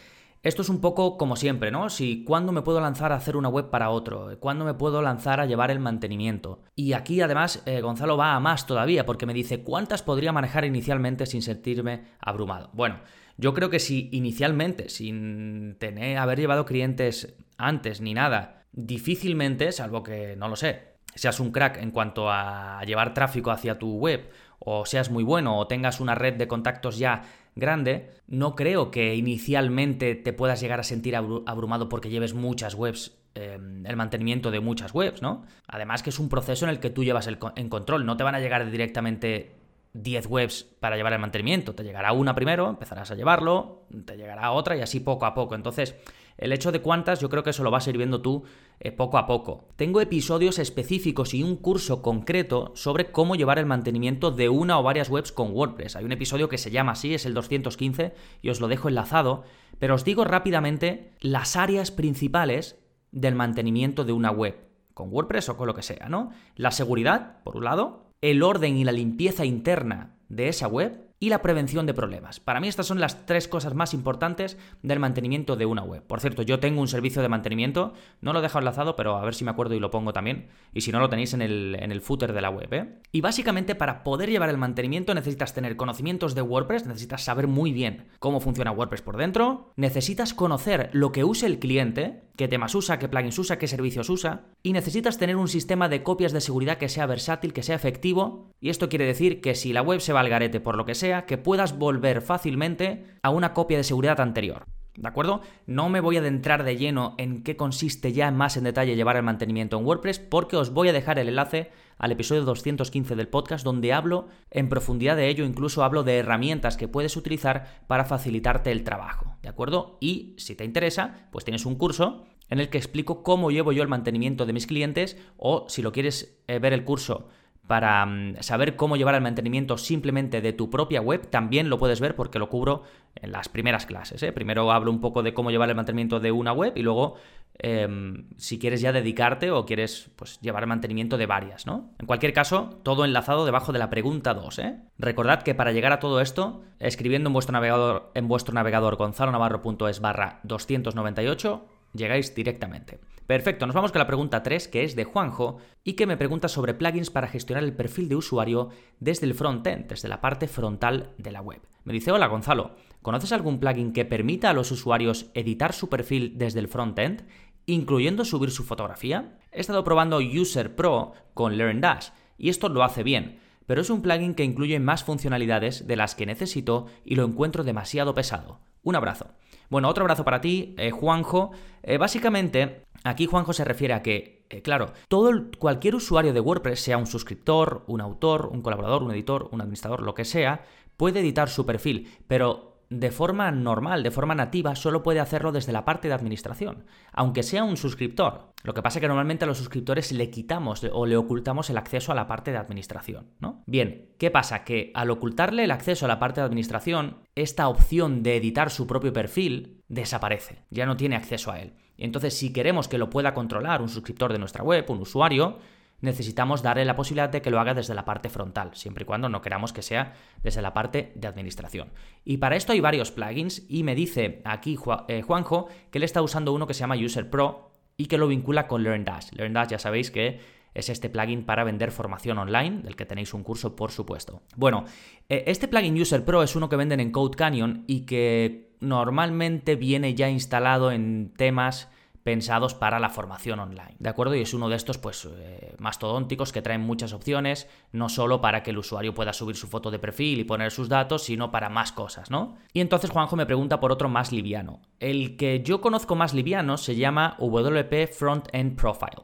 esto 0.43 0.63
es 0.63 0.69
un 0.69 0.81
poco 0.81 1.17
como 1.17 1.37
siempre, 1.37 1.71
¿no? 1.71 1.91
Si 1.91 2.25
cuándo 2.25 2.53
me 2.53 2.63
puedo 2.63 2.81
lanzar 2.81 3.13
a 3.13 3.17
hacer 3.17 3.37
una 3.37 3.49
web 3.49 3.71
para 3.71 3.91
otro, 3.91 4.39
cuándo 4.39 4.65
me 4.65 4.75
puedo 4.75 5.03
lanzar 5.03 5.41
a 5.41 5.47
llevar 5.47 5.71
el 5.71 5.81
mantenimiento. 5.81 6.63
Y 6.77 6.93
aquí 6.93 7.21
además 7.21 7.63
eh, 7.67 7.81
Gonzalo 7.81 8.17
va 8.17 8.35
a 8.35 8.41
más 8.41 8.67
todavía 8.67 9.05
porque 9.05 9.27
me 9.27 9.35
dice 9.35 9.63
cuántas 9.63 10.03
podría 10.03 10.33
manejar 10.33 10.65
inicialmente 10.65 11.27
sin 11.27 11.43
sentirme 11.43 12.05
abrumado. 12.21 12.71
Bueno, 12.73 13.01
yo 13.37 13.55
creo 13.55 13.71
que 13.71 13.81
si 13.81 14.09
inicialmente, 14.13 14.89
sin 14.89 15.77
tener 15.79 16.19
haber 16.19 16.39
llevado 16.39 16.65
clientes 16.65 17.37
antes 17.57 18.01
ni 18.01 18.15
nada, 18.15 18.65
difícilmente, 18.73 19.73
salvo 19.73 20.03
que 20.03 20.37
no 20.37 20.49
lo 20.49 20.57
sé, 20.57 20.99
seas 21.15 21.41
un 21.41 21.51
crack 21.51 21.79
en 21.79 21.91
cuanto 21.91 22.31
a 22.31 22.81
llevar 22.87 23.15
tráfico 23.15 23.51
hacia 23.51 23.79
tu 23.79 23.97
web 23.99 24.31
o 24.61 24.87
seas 24.87 25.11
muy 25.11 25.25
bueno 25.25 25.59
o 25.59 25.67
tengas 25.67 26.01
una 26.01 26.15
red 26.15 26.35
de 26.35 26.49
contactos 26.49 26.99
ya 26.99 27.23
grande, 27.59 28.11
no 28.27 28.55
creo 28.55 28.91
que 28.91 29.15
inicialmente 29.15 30.15
te 30.15 30.33
puedas 30.33 30.61
llegar 30.61 30.81
a 30.81 30.85
sentir 30.85 31.17
abrumado 31.17 31.89
porque 31.89 32.11
lleves 32.11 32.35
muchas 32.35 32.75
webs, 32.75 33.19
em, 33.35 33.85
el 33.87 33.97
mantenimiento 33.97 34.51
de 34.51 34.61
muchas 34.61 34.95
webs, 34.95 35.23
¿no? 35.23 35.45
Además 35.67 36.03
que 36.03 36.11
es 36.11 36.19
un 36.19 36.29
proceso 36.29 36.65
en 36.65 36.71
el 36.71 36.81
que 36.81 36.91
tú 36.91 37.05
llevas 37.05 37.27
el 37.27 37.39
control, 37.39 38.07
no 38.07 38.17
te 38.17 38.25
van 38.25 38.35
a 38.35 38.41
llegar 38.41 38.71
directamente 38.71 39.59
10 39.95 40.27
webs 40.27 40.65
para 40.81 40.97
llevar 40.97 41.13
el 41.13 41.19
mantenimiento, 41.19 41.75
te 41.75 41.83
llegará 41.83 42.13
una 42.13 42.35
primero, 42.35 42.69
empezarás 42.69 43.11
a 43.11 43.15
llevarlo, 43.15 43.87
te 44.05 44.17
llegará 44.17 44.53
otra 44.53 44.77
y 44.77 44.81
así 44.81 45.01
poco 45.01 45.27
a 45.27 45.35
poco. 45.35 45.55
Entonces, 45.55 45.97
el 46.39 46.53
hecho 46.53 46.73
de 46.73 46.81
cuántas, 46.81 47.21
yo 47.21 47.29
creo 47.29 47.43
que 47.43 47.51
eso 47.51 47.65
lo 47.65 47.71
vas 47.71 47.87
a 47.87 47.91
ir 47.91 47.99
viendo 47.99 48.23
tú 48.23 48.45
eh, 48.81 48.93
poco 48.93 49.19
a 49.19 49.27
poco. 49.27 49.69
Tengo 49.77 50.01
episodios 50.01 50.59
específicos 50.59 51.35
y 51.35 51.43
un 51.43 51.57
curso 51.57 52.01
concreto 52.01 52.73
sobre 52.75 53.11
cómo 53.11 53.35
llevar 53.35 53.59
el 53.59 53.67
mantenimiento 53.67 54.31
de 54.31 54.49
una 54.49 54.79
o 54.79 54.83
varias 54.83 55.11
webs 55.11 55.33
con 55.33 55.51
WordPress. 55.53 55.97
Hay 55.97 56.05
un 56.05 56.13
episodio 56.13 56.49
que 56.49 56.59
se 56.59 56.71
llama 56.71 56.93
así, 56.93 57.13
es 57.13 57.27
el 57.27 57.35
215, 57.35 58.15
y 58.41 58.51
os 58.51 58.61
lo 58.61 58.69
dejo 58.69 58.89
enlazado, 58.89 59.43
pero 59.79 59.97
os 59.97 60.05
digo 60.05 60.25
rápidamente 60.25 61.13
las 61.21 61.57
áreas 61.57 61.91
principales 61.91 62.79
del 63.11 63.35
mantenimiento 63.35 64.05
de 64.05 64.13
una 64.13 64.31
web, 64.31 64.57
con 64.95 65.13
WordPress 65.13 65.49
o 65.49 65.57
con 65.57 65.67
lo 65.67 65.75
que 65.75 65.83
sea, 65.83 66.09
¿no? 66.09 66.31
La 66.55 66.71
seguridad, 66.71 67.43
por 67.43 67.57
un 67.57 67.65
lado, 67.65 68.13
el 68.21 68.43
orden 68.43 68.77
y 68.77 68.85
la 68.85 68.93
limpieza 68.93 69.45
interna 69.45 70.17
de 70.29 70.49
esa 70.49 70.69
web, 70.69 71.08
y 71.21 71.31
la 71.31 71.43
prevención 71.43 71.87
de 71.87 71.95
problemas. 71.95 72.41
Para 72.41 72.61
mí 72.61 72.69
estas 72.69 72.87
son 72.87 73.01
las 73.01 73.27
tres 73.27 73.49
cosas 73.49 73.75
más 73.75 73.95
importantes 73.95 74.57
del 74.83 75.01
mantenimiento 75.01 75.57
de 75.57 75.67
una 75.67 75.83
web. 75.83 76.03
Por 76.03 76.21
cierto, 76.21 76.43
yo 76.43 76.61
tengo 76.61 76.81
un 76.81 76.89
servicio 76.89 77.23
de 77.23 77.29
mantenimiento, 77.29 77.93
no 78.21 78.33
lo 78.33 78.39
he 78.39 78.43
dejado 78.43 78.61
enlazado, 78.61 78.97
pero 78.97 79.17
a 79.17 79.25
ver 79.25 79.35
si 79.35 79.45
me 79.45 79.51
acuerdo 79.51 79.75
y 79.75 79.81
lo 79.81 79.91
pongo 79.91 80.13
también. 80.13 80.49
Y 80.73 80.83
si 80.83 80.93
no, 80.93 81.01
lo 81.01 81.09
tenéis 81.09 81.35
en 81.35 81.43
el, 81.43 81.77
en 81.81 81.93
el 81.93 82.01
footer 82.01 82.33
de 82.33 82.41
la 82.41 82.51
web. 82.51 82.73
¿eh? 82.73 83.01
Y 83.13 83.21
básicamente 83.21 83.75
para 83.75 84.05
poder 84.05 84.31
llevar 84.31 84.51
el 84.51 84.59
mantenimiento 84.59 85.15
necesitas 85.15 85.55
tener 85.55 85.77
conocimientos 85.77 86.35
de 86.35 86.43
WordPress, 86.43 86.87
necesitas 86.87 87.25
saber 87.25 87.47
muy 87.47 87.73
bien 87.73 88.07
cómo 88.19 88.41
funciona 88.41 88.71
WordPress 88.71 89.03
por 89.03 89.17
dentro, 89.17 89.73
necesitas 89.77 90.35
conocer 90.35 90.91
lo 90.93 91.13
que 91.13 91.25
use 91.25 91.47
el 91.47 91.59
cliente, 91.59 92.23
qué 92.37 92.49
temas 92.49 92.75
usa, 92.75 92.99
qué 92.99 93.09
plugins 93.09 93.39
usa, 93.39 93.59
qué 93.59 93.67
servicios 93.67 94.09
usa, 94.09 94.45
y 94.63 94.73
necesitas 94.73 95.19
tener 95.19 95.37
un 95.37 95.49
sistema 95.49 95.89
de 95.89 96.03
copias 96.03 96.33
de 96.33 96.41
seguridad 96.41 96.79
que 96.79 96.89
sea 96.89 97.07
versátil, 97.07 97.53
que 97.53 97.63
sea 97.63 97.77
efectivo, 97.77 98.53
y 98.61 98.71
esto 98.71 98.89
quiere 98.89 99.07
decir 99.07 99.41
que 99.41 99.55
si 99.55 99.73
la 99.73 99.83
web 99.83 100.01
se 100.01 100.13
va 100.13 100.21
al 100.21 100.29
garete 100.29 100.61
por 100.61 100.77
lo 100.77 100.85
que 100.85 100.95
sea, 100.95 101.08
que 101.27 101.39
puedas 101.39 101.79
volver 101.79 102.23
fácilmente 102.23 103.05
a 103.23 103.31
una 103.31 103.55
copia 103.55 103.79
de 103.79 103.85
seguridad 103.85 104.21
anterior. 104.21 104.67
¿De 104.99 105.07
acuerdo? 105.07 105.43
No 105.67 105.89
me 105.89 106.01
voy 106.01 106.17
a 106.17 106.21
adentrar 106.21 106.65
de 106.65 106.77
lleno 106.77 107.15
en 107.19 107.45
qué 107.45 107.57
consiste 107.57 108.13
ya 108.13 108.33
más 108.33 108.57
en 108.57 108.65
detalle 108.65 108.97
llevar 108.97 109.17
el 109.17 109.23
mantenimiento 109.23 109.79
en 109.79 109.87
WordPress 109.87 110.19
porque 110.19 110.57
os 110.57 110.73
voy 110.73 110.89
a 110.89 110.93
dejar 110.93 111.21
el 111.21 111.29
enlace 111.29 111.71
al 111.99 112.11
episodio 112.11 112.43
215 112.43 113.15
del 113.15 113.29
podcast 113.29 113.65
donde 113.65 113.93
hablo 113.93 114.27
en 114.51 114.69
profundidad 114.69 115.17
de 115.17 115.29
ello, 115.29 115.45
incluso 115.45 115.85
hablo 115.85 116.03
de 116.03 116.19
herramientas 116.19 116.77
que 116.77 116.89
puedes 116.89 117.17
utilizar 117.17 117.83
para 117.87 118.07
facilitarte 118.07 118.73
el 118.73 118.83
trabajo, 118.83 119.37
¿de 119.41 119.49
acuerdo? 119.49 119.99
Y 120.01 120.35
si 120.37 120.57
te 120.57 120.65
interesa, 120.65 121.29
pues 121.31 121.45
tienes 121.45 121.65
un 121.65 121.77
curso 121.77 122.25
en 122.51 122.59
el 122.59 122.69
que 122.69 122.79
explico 122.79 123.23
cómo 123.23 123.53
llevo 123.53 123.71
yo 123.71 123.83
el 123.85 123.89
mantenimiento 123.89 124.47
de 124.47 124.53
mis 124.53 124.67
clientes 124.67 125.17
o 125.37 125.67
si 125.69 125.83
lo 125.83 125.93
quieres 125.93 126.41
eh, 126.49 126.59
ver 126.59 126.73
el 126.73 126.85
curso 126.85 127.29
para 127.69 128.05
mm, 128.05 128.37
saber 128.41 128.75
cómo 128.75 128.97
llevar 128.97 129.15
el 129.15 129.21
mantenimiento 129.21 129.79
simplemente 129.79 130.41
de 130.41 130.53
tu 130.53 130.71
propia 130.71 131.01
web, 131.01 131.29
también 131.29 131.69
lo 131.69 131.79
puedes 131.79 132.01
ver 132.01 132.17
porque 132.17 132.41
lo 132.41 132.49
cubro 132.49 132.83
en 133.15 133.31
las 133.31 133.49
primeras 133.49 133.87
clases. 133.87 134.23
¿eh? 134.23 134.33
Primero 134.33 134.73
hablo 134.73 134.91
un 134.91 135.01
poco 135.01 135.23
de 135.23 135.35
cómo 135.35 135.51
llevar 135.51 135.69
el 135.69 135.77
mantenimiento 135.77 136.19
de 136.19 136.33
una 136.33 136.53
web 136.53 136.73
y 136.77 136.83
luego 136.83 137.17
em, 137.59 138.25
si 138.39 138.59
quieres 138.59 138.81
ya 138.81 138.91
dedicarte 138.91 139.51
o 139.51 139.67
quieres 139.67 140.11
pues, 140.17 140.41
llevar 140.41 140.63
el 140.63 140.69
mantenimiento 140.69 141.19
de 141.19 141.27
varias, 141.27 141.67
¿no? 141.67 141.91
En 141.99 142.07
cualquier 142.07 142.33
caso, 142.33 142.81
todo 142.83 143.05
enlazado 143.05 143.45
debajo 143.45 143.73
de 143.73 143.79
la 143.79 143.91
pregunta 143.91 144.33
2. 144.33 144.59
¿eh? 144.61 144.79
Recordad 144.99 145.43
que 145.43 145.55
para 145.55 145.73
llegar 145.73 145.93
a 145.93 146.01
todo 146.01 146.23
esto, 146.23 146.63
escribiendo 146.81 147.29
en 147.29 147.35
vuestro 147.35 147.53
navegador, 147.53 148.11
en 148.15 148.29
vuestro 148.29 148.55
navegador 148.55 148.97
gonzalonavarro.es 148.97 150.01
barra 150.01 150.41
298, 150.45 151.67
llegáis 151.93 152.35
directamente. 152.35 152.99
Perfecto, 153.29 153.67
nos 153.67 153.75
vamos 153.75 153.93
con 153.93 153.99
la 153.99 154.07
pregunta 154.07 154.43
3, 154.43 154.69
que 154.69 154.85
es 154.85 154.97
de 154.97 155.05
Juanjo, 155.05 155.59
y 155.85 155.93
que 155.93 156.07
me 156.07 156.17
pregunta 156.17 156.49
sobre 156.49 156.73
plugins 156.73 157.11
para 157.11 157.29
gestionar 157.29 157.63
el 157.63 157.75
perfil 157.75 158.09
de 158.09 158.17
usuario 158.17 158.71
desde 159.01 159.27
el 159.27 159.35
frontend, 159.35 159.87
desde 159.87 160.09
la 160.09 160.23
parte 160.23 160.49
frontal 160.49 161.13
de 161.19 161.31
la 161.31 161.43
web. 161.43 161.61
Me 161.85 161.93
dice, 161.93 162.11
hola 162.11 162.27
Gonzalo, 162.27 162.71
¿conoces 163.03 163.33
algún 163.33 163.61
plugin 163.61 163.93
que 163.93 164.07
permita 164.07 164.49
a 164.49 164.55
los 164.55 164.71
usuarios 164.71 165.27
editar 165.35 165.75
su 165.75 165.91
perfil 165.91 166.39
desde 166.39 166.61
el 166.61 166.69
frontend, 166.69 167.27
incluyendo 167.67 168.25
subir 168.25 168.51
su 168.51 168.65
fotografía? 168.65 169.37
He 169.53 169.61
estado 169.61 169.85
probando 169.85 170.21
User 170.21 170.75
Pro 170.75 171.13
con 171.35 171.59
LearnDash, 171.59 172.09
y 172.39 172.49
esto 172.49 172.71
lo 172.71 172.83
hace 172.83 173.03
bien, 173.03 173.41
pero 173.67 173.83
es 173.83 173.91
un 173.91 174.01
plugin 174.01 174.33
que 174.33 174.45
incluye 174.45 174.81
más 174.81 175.05
funcionalidades 175.05 175.87
de 175.87 175.97
las 175.97 176.15
que 176.15 176.25
necesito 176.25 176.87
y 177.05 177.17
lo 177.17 177.27
encuentro 177.27 177.63
demasiado 177.63 178.15
pesado. 178.15 178.61
Un 178.83 178.97
abrazo. 178.97 179.27
Bueno, 179.71 179.89
otro 179.89 180.05
abrazo 180.05 180.25
para 180.25 180.41
ti, 180.41 180.75
eh, 180.79 180.91
Juanjo. 180.91 181.51
Eh, 181.83 181.99
básicamente, 181.99 182.87
aquí 183.09 183.27
Juanjo 183.27 183.53
se 183.53 183.65
refiere 183.65 183.95
a 183.95 184.03
que, 184.03 184.47
eh, 184.51 184.63
claro, 184.63 184.93
todo 185.09 185.51
cualquier 185.59 185.95
usuario 185.95 186.33
de 186.33 186.41
WordPress, 186.41 186.81
sea 186.81 186.99
un 186.99 187.07
suscriptor, 187.07 187.85
un 187.87 188.01
autor, 188.01 188.51
un 188.53 188.63
colaborador, 188.63 189.03
un 189.03 189.13
editor, 189.13 189.49
un 189.53 189.61
administrador, 189.61 190.03
lo 190.03 190.15
que 190.15 190.25
sea, 190.25 190.63
puede 190.97 191.21
editar 191.21 191.49
su 191.49 191.65
perfil, 191.65 192.09
pero 192.27 192.69
de 192.91 193.11
forma 193.11 193.51
normal, 193.51 194.03
de 194.03 194.11
forma 194.11 194.35
nativa, 194.35 194.75
solo 194.75 195.03
puede 195.03 195.21
hacerlo 195.21 195.53
desde 195.53 195.73
la 195.73 195.85
parte 195.85 196.09
de 196.09 196.15
administración, 196.15 196.85
aunque 197.13 197.43
sea 197.43 197.65
un 197.65 197.77
suscriptor. 197.77 198.53
Lo 198.63 198.75
que 198.75 198.83
pasa 198.83 198.99
es 198.99 199.01
que 199.03 199.09
normalmente 199.09 199.45
a 199.45 199.47
los 199.47 199.59
suscriptores 199.59 200.11
le 200.13 200.31
quitamos 200.31 200.85
o 200.93 201.07
le 201.07 201.17
ocultamos 201.17 201.69
el 201.71 201.77
acceso 201.77 202.13
a 202.13 202.15
la 202.15 202.27
parte 202.27 202.51
de 202.51 202.57
administración, 202.57 203.31
¿no? 203.41 203.63
Bien, 203.67 204.11
¿qué 204.19 204.31
pasa? 204.31 204.65
Que 204.65 204.91
al 204.95 205.11
ocultarle 205.11 205.65
el 205.65 205.71
acceso 205.71 206.07
a 206.07 206.09
la 206.09 206.19
parte 206.19 206.41
de 206.41 206.47
administración, 206.47 207.19
esta 207.35 207.69
opción 207.69 208.23
de 208.23 208.37
editar 208.37 208.71
su 208.71 208.87
propio 208.87 209.13
perfil 209.13 209.83
desaparece, 209.89 210.65
ya 210.71 210.87
no 210.87 210.97
tiene 210.97 211.17
acceso 211.17 211.51
a 211.51 211.61
él. 211.61 211.75
Entonces, 211.99 212.39
si 212.39 212.53
queremos 212.53 212.89
que 212.89 212.97
lo 212.97 213.11
pueda 213.11 213.35
controlar 213.35 213.83
un 213.83 213.89
suscriptor 213.89 214.33
de 214.33 214.39
nuestra 214.39 214.63
web, 214.63 214.85
un 214.89 215.01
usuario, 215.01 215.59
necesitamos 216.01 216.63
darle 216.63 216.85
la 216.85 216.97
posibilidad 216.97 217.29
de 217.29 217.43
que 217.43 217.51
lo 217.51 217.59
haga 217.59 217.75
desde 217.75 217.95
la 217.95 218.05
parte 218.05 218.29
frontal, 218.29 218.71
siempre 218.75 219.03
y 219.03 219.05
cuando 219.07 219.29
no 219.29 219.43
queramos 219.43 219.73
que 219.73 219.83
sea 219.83 220.15
desde 220.43 220.63
la 220.63 220.73
parte 220.73 221.13
de 221.17 221.27
administración. 221.27 221.91
Y 222.25 222.37
para 222.37 222.57
esto 222.57 222.73
hay 222.73 222.81
varios 222.81 223.11
plugins 223.11 223.65
y 223.69 223.83
me 223.83 223.95
dice 223.95 224.41
aquí 224.45 224.79
eh, 225.09 225.23
Juanjo 225.23 225.69
que 225.91 225.99
él 225.99 226.05
está 226.05 226.23
usando 226.23 226.53
uno 226.53 226.67
que 226.67 226.75
se 226.75 226.81
llama 226.81 226.97
User 226.97 227.29
Pro 227.29 227.73
y 227.97 228.07
que 228.07 228.19
lo 228.19 228.29
vincula 228.29 228.69
con 228.69 228.85
LearnDash. 228.85 229.33
LearnDash 229.33 229.71
ya 229.71 229.79
sabéis 229.81 230.13
que 230.13 230.41
es 230.79 230.89
este 230.89 231.11
plugin 231.11 231.45
para 231.45 231.65
vender 231.65 231.91
formación 231.91 232.39
online, 232.39 232.83
del 232.83 232.97
que 232.97 233.07
tenéis 233.07 233.35
un 233.35 233.43
curso 233.43 233.77
por 233.77 233.91
supuesto. 233.91 234.43
Bueno, 234.57 234.85
eh, 235.29 235.45
este 235.47 235.69
plugin 235.69 236.01
User 236.01 236.25
Pro 236.25 236.43
es 236.43 236.57
uno 236.57 236.69
que 236.69 236.77
venden 236.77 237.01
en 237.01 237.11
Code 237.11 237.37
Canyon 237.37 237.85
y 237.87 238.07
que 238.07 238.69
normalmente 238.81 239.77
viene 239.77 240.15
ya 240.15 240.29
instalado 240.29 240.93
en 240.93 241.33
temas 241.37 241.89
pensados 242.29 242.75
para 242.75 243.01
la 243.01 243.09
formación 243.09 243.59
online, 243.59 243.97
¿de 243.99 244.11
acuerdo? 244.11 244.35
Y 244.35 244.43
es 244.43 244.53
uno 244.53 244.69
de 244.69 244.77
estos, 244.77 244.99
pues, 244.99 245.25
eh, 245.25 245.75
mastodónticos 245.79 246.53
que 246.53 246.61
traen 246.61 246.83
muchas 246.83 247.15
opciones, 247.15 247.69
no 247.91 248.11
solo 248.11 248.43
para 248.43 248.63
que 248.63 248.71
el 248.71 248.77
usuario 248.77 249.15
pueda 249.15 249.33
subir 249.33 249.57
su 249.57 249.67
foto 249.67 249.91
de 249.91 249.99
perfil 249.99 250.41
y 250.41 250.45
poner 250.45 250.71
sus 250.71 250.91
datos, 250.91 251.23
sino 251.23 251.51
para 251.51 251.71
más 251.71 251.91
cosas, 251.91 252.31
¿no? 252.31 252.57
Y 252.75 252.83
entonces 252.83 253.11
Juanjo 253.11 253.35
me 253.35 253.47
pregunta 253.47 253.81
por 253.81 253.93
otro 253.93 254.11
más 254.11 254.31
liviano. 254.31 254.81
El 255.01 255.39
que 255.39 255.63
yo 255.63 255.81
conozco 255.81 256.17
más 256.17 256.35
liviano 256.35 256.77
se 256.77 256.97
llama 256.97 257.35
WP 257.39 258.09
Front 258.13 258.49
End 258.53 258.77
Profile. 258.77 259.23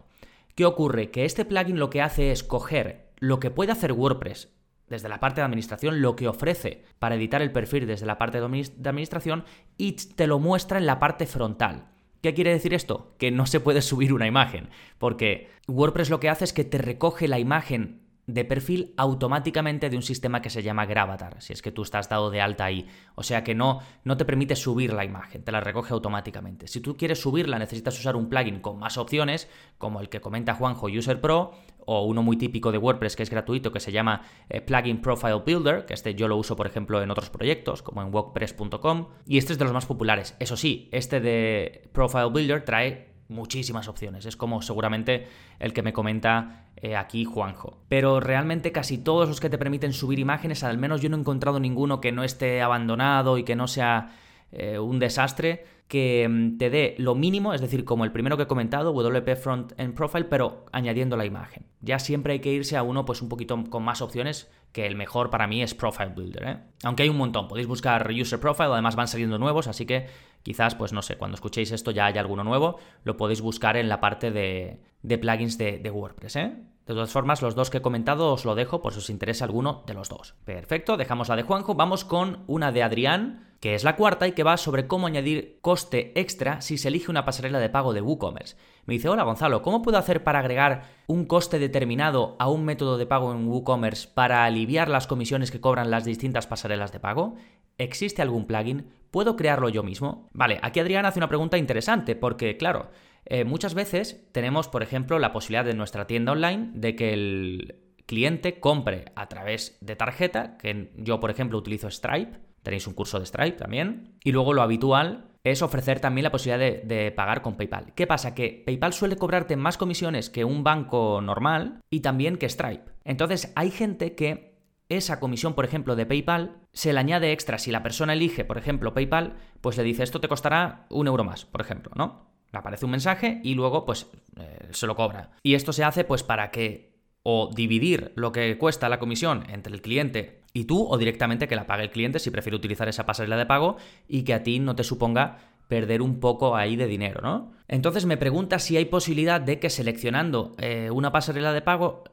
¿Qué 0.54 0.64
ocurre? 0.64 1.10
Que 1.10 1.24
este 1.24 1.44
plugin 1.44 1.80
lo 1.80 1.90
que 1.90 2.00
hace 2.00 2.30
es 2.30 2.44
coger 2.44 3.10
lo 3.18 3.40
que 3.40 3.50
puede 3.50 3.72
hacer 3.72 3.92
WordPress 3.92 4.54
desde 4.88 5.08
la 5.08 5.18
parte 5.18 5.40
de 5.40 5.46
administración, 5.46 6.00
lo 6.00 6.14
que 6.14 6.28
ofrece 6.28 6.84
para 7.00 7.16
editar 7.16 7.42
el 7.42 7.50
perfil 7.50 7.86
desde 7.86 8.06
la 8.06 8.18
parte 8.18 8.38
de 8.40 8.44
administración 8.44 9.44
y 9.76 9.92
te 9.92 10.26
lo 10.28 10.38
muestra 10.38 10.78
en 10.78 10.86
la 10.86 11.00
parte 11.00 11.26
frontal. 11.26 11.88
¿Qué 12.20 12.34
quiere 12.34 12.52
decir 12.52 12.72
esto? 12.72 13.14
Que 13.18 13.32
no 13.32 13.46
se 13.46 13.60
puede 13.60 13.82
subir 13.82 14.12
una 14.12 14.28
imagen, 14.28 14.68
porque 14.98 15.50
WordPress 15.66 16.10
lo 16.10 16.20
que 16.20 16.28
hace 16.28 16.44
es 16.44 16.52
que 16.52 16.64
te 16.64 16.78
recoge 16.78 17.26
la 17.26 17.40
imagen 17.40 18.03
de 18.26 18.44
perfil 18.44 18.94
automáticamente 18.96 19.90
de 19.90 19.96
un 19.96 20.02
sistema 20.02 20.40
que 20.40 20.50
se 20.50 20.62
llama 20.62 20.86
Gravatar, 20.86 21.42
si 21.42 21.52
es 21.52 21.62
que 21.62 21.70
tú 21.70 21.82
estás 21.82 22.08
dado 22.08 22.30
de 22.30 22.40
alta 22.40 22.64
ahí. 22.64 22.86
O 23.14 23.22
sea 23.22 23.44
que 23.44 23.54
no, 23.54 23.80
no 24.04 24.16
te 24.16 24.24
permite 24.24 24.56
subir 24.56 24.92
la 24.92 25.04
imagen, 25.04 25.44
te 25.44 25.52
la 25.52 25.60
recoge 25.60 25.92
automáticamente. 25.92 26.66
Si 26.66 26.80
tú 26.80 26.96
quieres 26.96 27.20
subirla, 27.20 27.58
necesitas 27.58 27.98
usar 27.98 28.16
un 28.16 28.28
plugin 28.28 28.60
con 28.60 28.78
más 28.78 28.96
opciones, 28.96 29.48
como 29.78 30.00
el 30.00 30.08
que 30.08 30.20
comenta 30.20 30.54
Juanjo 30.54 30.86
User 30.86 31.20
Pro, 31.20 31.52
o 31.86 32.04
uno 32.04 32.22
muy 32.22 32.36
típico 32.36 32.72
de 32.72 32.78
WordPress 32.78 33.16
que 33.16 33.22
es 33.22 33.30
gratuito 33.30 33.72
que 33.72 33.80
se 33.80 33.92
llama 33.92 34.22
eh, 34.48 34.60
Plugin 34.60 35.00
Profile 35.00 35.42
Builder, 35.44 35.84
que 35.84 35.94
este 35.94 36.14
yo 36.14 36.28
lo 36.28 36.36
uso 36.36 36.56
por 36.56 36.66
ejemplo 36.66 37.02
en 37.02 37.10
otros 37.10 37.30
proyectos 37.30 37.82
como 37.82 38.02
en 38.02 38.12
WordPress.com 38.12 39.08
y 39.26 39.38
este 39.38 39.52
es 39.52 39.58
de 39.58 39.64
los 39.64 39.74
más 39.74 39.86
populares. 39.86 40.34
Eso 40.38 40.56
sí, 40.56 40.88
este 40.92 41.20
de 41.20 41.88
Profile 41.92 42.30
Builder 42.30 42.64
trae 42.64 43.13
muchísimas 43.28 43.88
opciones, 43.88 44.26
es 44.26 44.36
como 44.36 44.62
seguramente 44.62 45.26
el 45.58 45.72
que 45.72 45.82
me 45.82 45.92
comenta 45.92 46.66
eh, 46.76 46.96
aquí 46.96 47.24
Juanjo. 47.24 47.78
Pero 47.88 48.20
realmente 48.20 48.72
casi 48.72 48.98
todos 48.98 49.28
los 49.28 49.40
que 49.40 49.50
te 49.50 49.58
permiten 49.58 49.92
subir 49.92 50.18
imágenes, 50.18 50.64
al 50.64 50.78
menos 50.78 51.00
yo 51.00 51.08
no 51.08 51.16
he 51.16 51.20
encontrado 51.20 51.60
ninguno 51.60 52.00
que 52.00 52.12
no 52.12 52.24
esté 52.24 52.62
abandonado 52.62 53.38
y 53.38 53.44
que 53.44 53.56
no 53.56 53.66
sea 53.66 54.16
eh, 54.52 54.78
un 54.78 54.98
desastre 54.98 55.64
que 55.88 56.26
mm, 56.28 56.58
te 56.58 56.70
dé 56.70 56.94
lo 56.98 57.14
mínimo, 57.14 57.54
es 57.54 57.60
decir, 57.60 57.84
como 57.84 58.04
el 58.04 58.12
primero 58.12 58.36
que 58.36 58.44
he 58.44 58.46
comentado, 58.46 58.92
WP 58.92 59.36
Front 59.36 59.72
End 59.78 59.94
Profile, 59.94 60.24
pero 60.24 60.66
añadiendo 60.72 61.16
la 61.16 61.24
imagen. 61.24 61.66
Ya 61.80 61.98
siempre 61.98 62.34
hay 62.34 62.40
que 62.40 62.52
irse 62.52 62.76
a 62.76 62.82
uno 62.82 63.04
pues 63.04 63.22
un 63.22 63.28
poquito 63.28 63.62
con 63.68 63.82
más 63.82 64.02
opciones, 64.02 64.50
que 64.74 64.86
el 64.86 64.96
mejor 64.96 65.30
para 65.30 65.46
mí 65.46 65.62
es 65.62 65.72
Profile 65.72 66.08
Builder. 66.08 66.42
¿eh? 66.42 66.58
Aunque 66.82 67.04
hay 67.04 67.08
un 67.08 67.16
montón, 67.16 67.46
podéis 67.46 67.68
buscar 67.68 68.10
User 68.10 68.40
Profile, 68.40 68.72
además 68.72 68.96
van 68.96 69.06
saliendo 69.06 69.38
nuevos, 69.38 69.68
así 69.68 69.86
que 69.86 70.08
quizás, 70.42 70.74
pues 70.74 70.92
no 70.92 71.00
sé, 71.00 71.16
cuando 71.16 71.36
escuchéis 71.36 71.70
esto 71.70 71.92
ya 71.92 72.06
haya 72.06 72.20
alguno 72.20 72.42
nuevo, 72.42 72.80
lo 73.04 73.16
podéis 73.16 73.40
buscar 73.40 73.76
en 73.76 73.88
la 73.88 74.00
parte 74.00 74.32
de, 74.32 74.80
plugins 75.20 75.58
de, 75.58 75.78
de 75.78 75.90
WordPress. 75.90 76.36
¿eh? 76.36 76.56
De 76.86 76.92
todas 76.92 77.12
formas, 77.12 77.40
los 77.40 77.54
dos 77.54 77.70
que 77.70 77.78
he 77.78 77.82
comentado 77.82 78.32
os 78.32 78.44
lo 78.44 78.56
dejo 78.56 78.82
por 78.82 78.92
si 78.92 78.98
os 78.98 79.10
interesa 79.10 79.44
alguno 79.44 79.84
de 79.86 79.94
los 79.94 80.08
dos. 80.08 80.34
Perfecto, 80.44 80.96
dejamos 80.96 81.28
la 81.28 81.36
de 81.36 81.44
Juanjo, 81.44 81.76
vamos 81.76 82.04
con 82.04 82.42
una 82.48 82.72
de 82.72 82.82
Adrián, 82.82 83.53
que 83.64 83.74
es 83.74 83.82
la 83.82 83.96
cuarta 83.96 84.28
y 84.28 84.32
que 84.32 84.42
va 84.42 84.58
sobre 84.58 84.86
cómo 84.86 85.06
añadir 85.06 85.56
coste 85.62 86.12
extra 86.20 86.60
si 86.60 86.76
se 86.76 86.88
elige 86.88 87.10
una 87.10 87.24
pasarela 87.24 87.58
de 87.58 87.70
pago 87.70 87.94
de 87.94 88.02
WooCommerce. 88.02 88.58
Me 88.84 88.92
dice, 88.92 89.08
hola 89.08 89.22
Gonzalo, 89.22 89.62
¿cómo 89.62 89.80
puedo 89.80 89.96
hacer 89.96 90.22
para 90.22 90.40
agregar 90.40 90.82
un 91.06 91.24
coste 91.24 91.58
determinado 91.58 92.36
a 92.38 92.50
un 92.50 92.66
método 92.66 92.98
de 92.98 93.06
pago 93.06 93.32
en 93.32 93.48
WooCommerce 93.48 94.08
para 94.12 94.44
aliviar 94.44 94.90
las 94.90 95.06
comisiones 95.06 95.50
que 95.50 95.62
cobran 95.62 95.90
las 95.90 96.04
distintas 96.04 96.46
pasarelas 96.46 96.92
de 96.92 97.00
pago? 97.00 97.36
¿Existe 97.78 98.20
algún 98.20 98.46
plugin? 98.46 98.90
¿Puedo 99.10 99.34
crearlo 99.34 99.70
yo 99.70 99.82
mismo? 99.82 100.28
Vale, 100.34 100.58
aquí 100.60 100.80
Adrián 100.80 101.06
hace 101.06 101.20
una 101.20 101.30
pregunta 101.30 101.56
interesante 101.56 102.16
porque, 102.16 102.58
claro, 102.58 102.90
eh, 103.24 103.44
muchas 103.46 103.72
veces 103.72 104.28
tenemos, 104.32 104.68
por 104.68 104.82
ejemplo, 104.82 105.18
la 105.18 105.32
posibilidad 105.32 105.64
de 105.64 105.72
nuestra 105.72 106.06
tienda 106.06 106.32
online 106.32 106.72
de 106.74 106.96
que 106.96 107.14
el 107.14 107.76
cliente 108.04 108.60
compre 108.60 109.06
a 109.16 109.30
través 109.30 109.78
de 109.80 109.96
tarjeta, 109.96 110.58
que 110.58 110.92
yo, 110.98 111.18
por 111.18 111.30
ejemplo, 111.30 111.56
utilizo 111.56 111.90
Stripe, 111.90 112.43
tenéis 112.64 112.88
un 112.88 112.94
curso 112.94 113.20
de 113.20 113.26
Stripe 113.26 113.58
también, 113.58 114.16
y 114.24 114.32
luego 114.32 114.52
lo 114.52 114.62
habitual 114.62 115.30
es 115.44 115.60
ofrecer 115.60 116.00
también 116.00 116.24
la 116.24 116.32
posibilidad 116.32 116.82
de, 116.82 117.12
PAGAR 117.12 117.42
con 117.42 117.56
PayPal. 117.56 117.92
¿Qué 117.94 118.06
pasa? 118.06 118.34
Que 118.34 118.62
PayPal 118.64 118.94
suele 118.94 119.16
cobrarte 119.16 119.56
más 119.56 119.76
comisiones 119.76 120.30
que 120.30 120.44
un 120.44 120.64
banco 120.64 121.20
normal 121.20 121.80
y 121.90 122.00
también 122.00 122.38
que 122.38 122.48
Stripe. 122.48 122.90
Entonces 123.04 123.52
hay 123.54 123.70
gente 123.70 124.14
que 124.14 124.54
esa 124.88 125.20
comisión, 125.20 125.54
por 125.54 125.66
ejemplo, 125.66 125.96
de 125.96 126.06
PayPal 126.06 126.56
se 126.72 126.94
le 126.94 127.00
añade 127.00 127.32
extra. 127.32 127.58
Si 127.58 127.70
la 127.70 127.82
persona 127.82 128.14
elige, 128.14 128.44
por 128.44 128.56
ejemplo, 128.56 128.94
PayPal, 128.94 129.34
pues 129.60 129.76
le 129.76 129.82
dice 129.82 130.02
esto 130.02 130.20
te 130.20 130.28
costará 130.28 130.86
un 130.88 131.06
euro 131.06 131.24
más, 131.24 131.44
por 131.44 131.60
ejemplo, 131.60 131.92
¿no? 131.94 132.30
Le 132.50 132.58
aparece 132.58 132.86
un 132.86 132.92
mensaje 132.92 133.40
y 133.44 133.54
luego 133.54 133.84
pues 133.84 134.06
eh, 134.40 134.68
se 134.70 134.86
lo 134.86 134.96
cobra. 134.96 135.32
Y 135.42 135.54
esto 135.54 135.74
se 135.74 135.84
hace 135.84 136.04
pues 136.04 136.22
para 136.22 136.50
que 136.50 136.94
o 137.22 137.50
dividir 137.54 138.12
lo 138.16 138.32
que 138.32 138.56
cuesta 138.58 138.88
la 138.88 138.98
comisión 138.98 139.44
entre 139.50 139.74
el 139.74 139.82
cliente 139.82 140.43
y 140.54 140.64
tú 140.64 140.86
o 140.88 140.96
directamente 140.96 141.48
que 141.48 141.56
la 141.56 141.66
pague 141.66 141.82
el 141.82 141.90
cliente 141.90 142.20
si 142.20 142.30
prefiere 142.30 142.56
utilizar 142.56 142.88
esa 142.88 143.04
pasarela 143.04 143.36
de 143.36 143.44
pago 143.44 143.76
y 144.08 144.22
que 144.22 144.32
a 144.32 144.42
ti 144.42 144.60
no 144.60 144.74
te 144.76 144.84
suponga 144.84 145.38
perder 145.68 146.00
un 146.00 146.20
poco 146.20 146.56
ahí 146.56 146.76
de 146.76 146.86
dinero, 146.86 147.20
¿no? 147.22 147.52
Entonces 147.68 148.06
me 148.06 148.16
pregunta 148.16 148.58
si 148.58 148.76
hay 148.76 148.84
posibilidad 148.84 149.40
de 149.40 149.58
que 149.58 149.70
seleccionando 149.70 150.54
eh, 150.58 150.90
una 150.92 151.10
pasarela 151.10 151.52
de 151.52 151.62
pago 151.62 152.04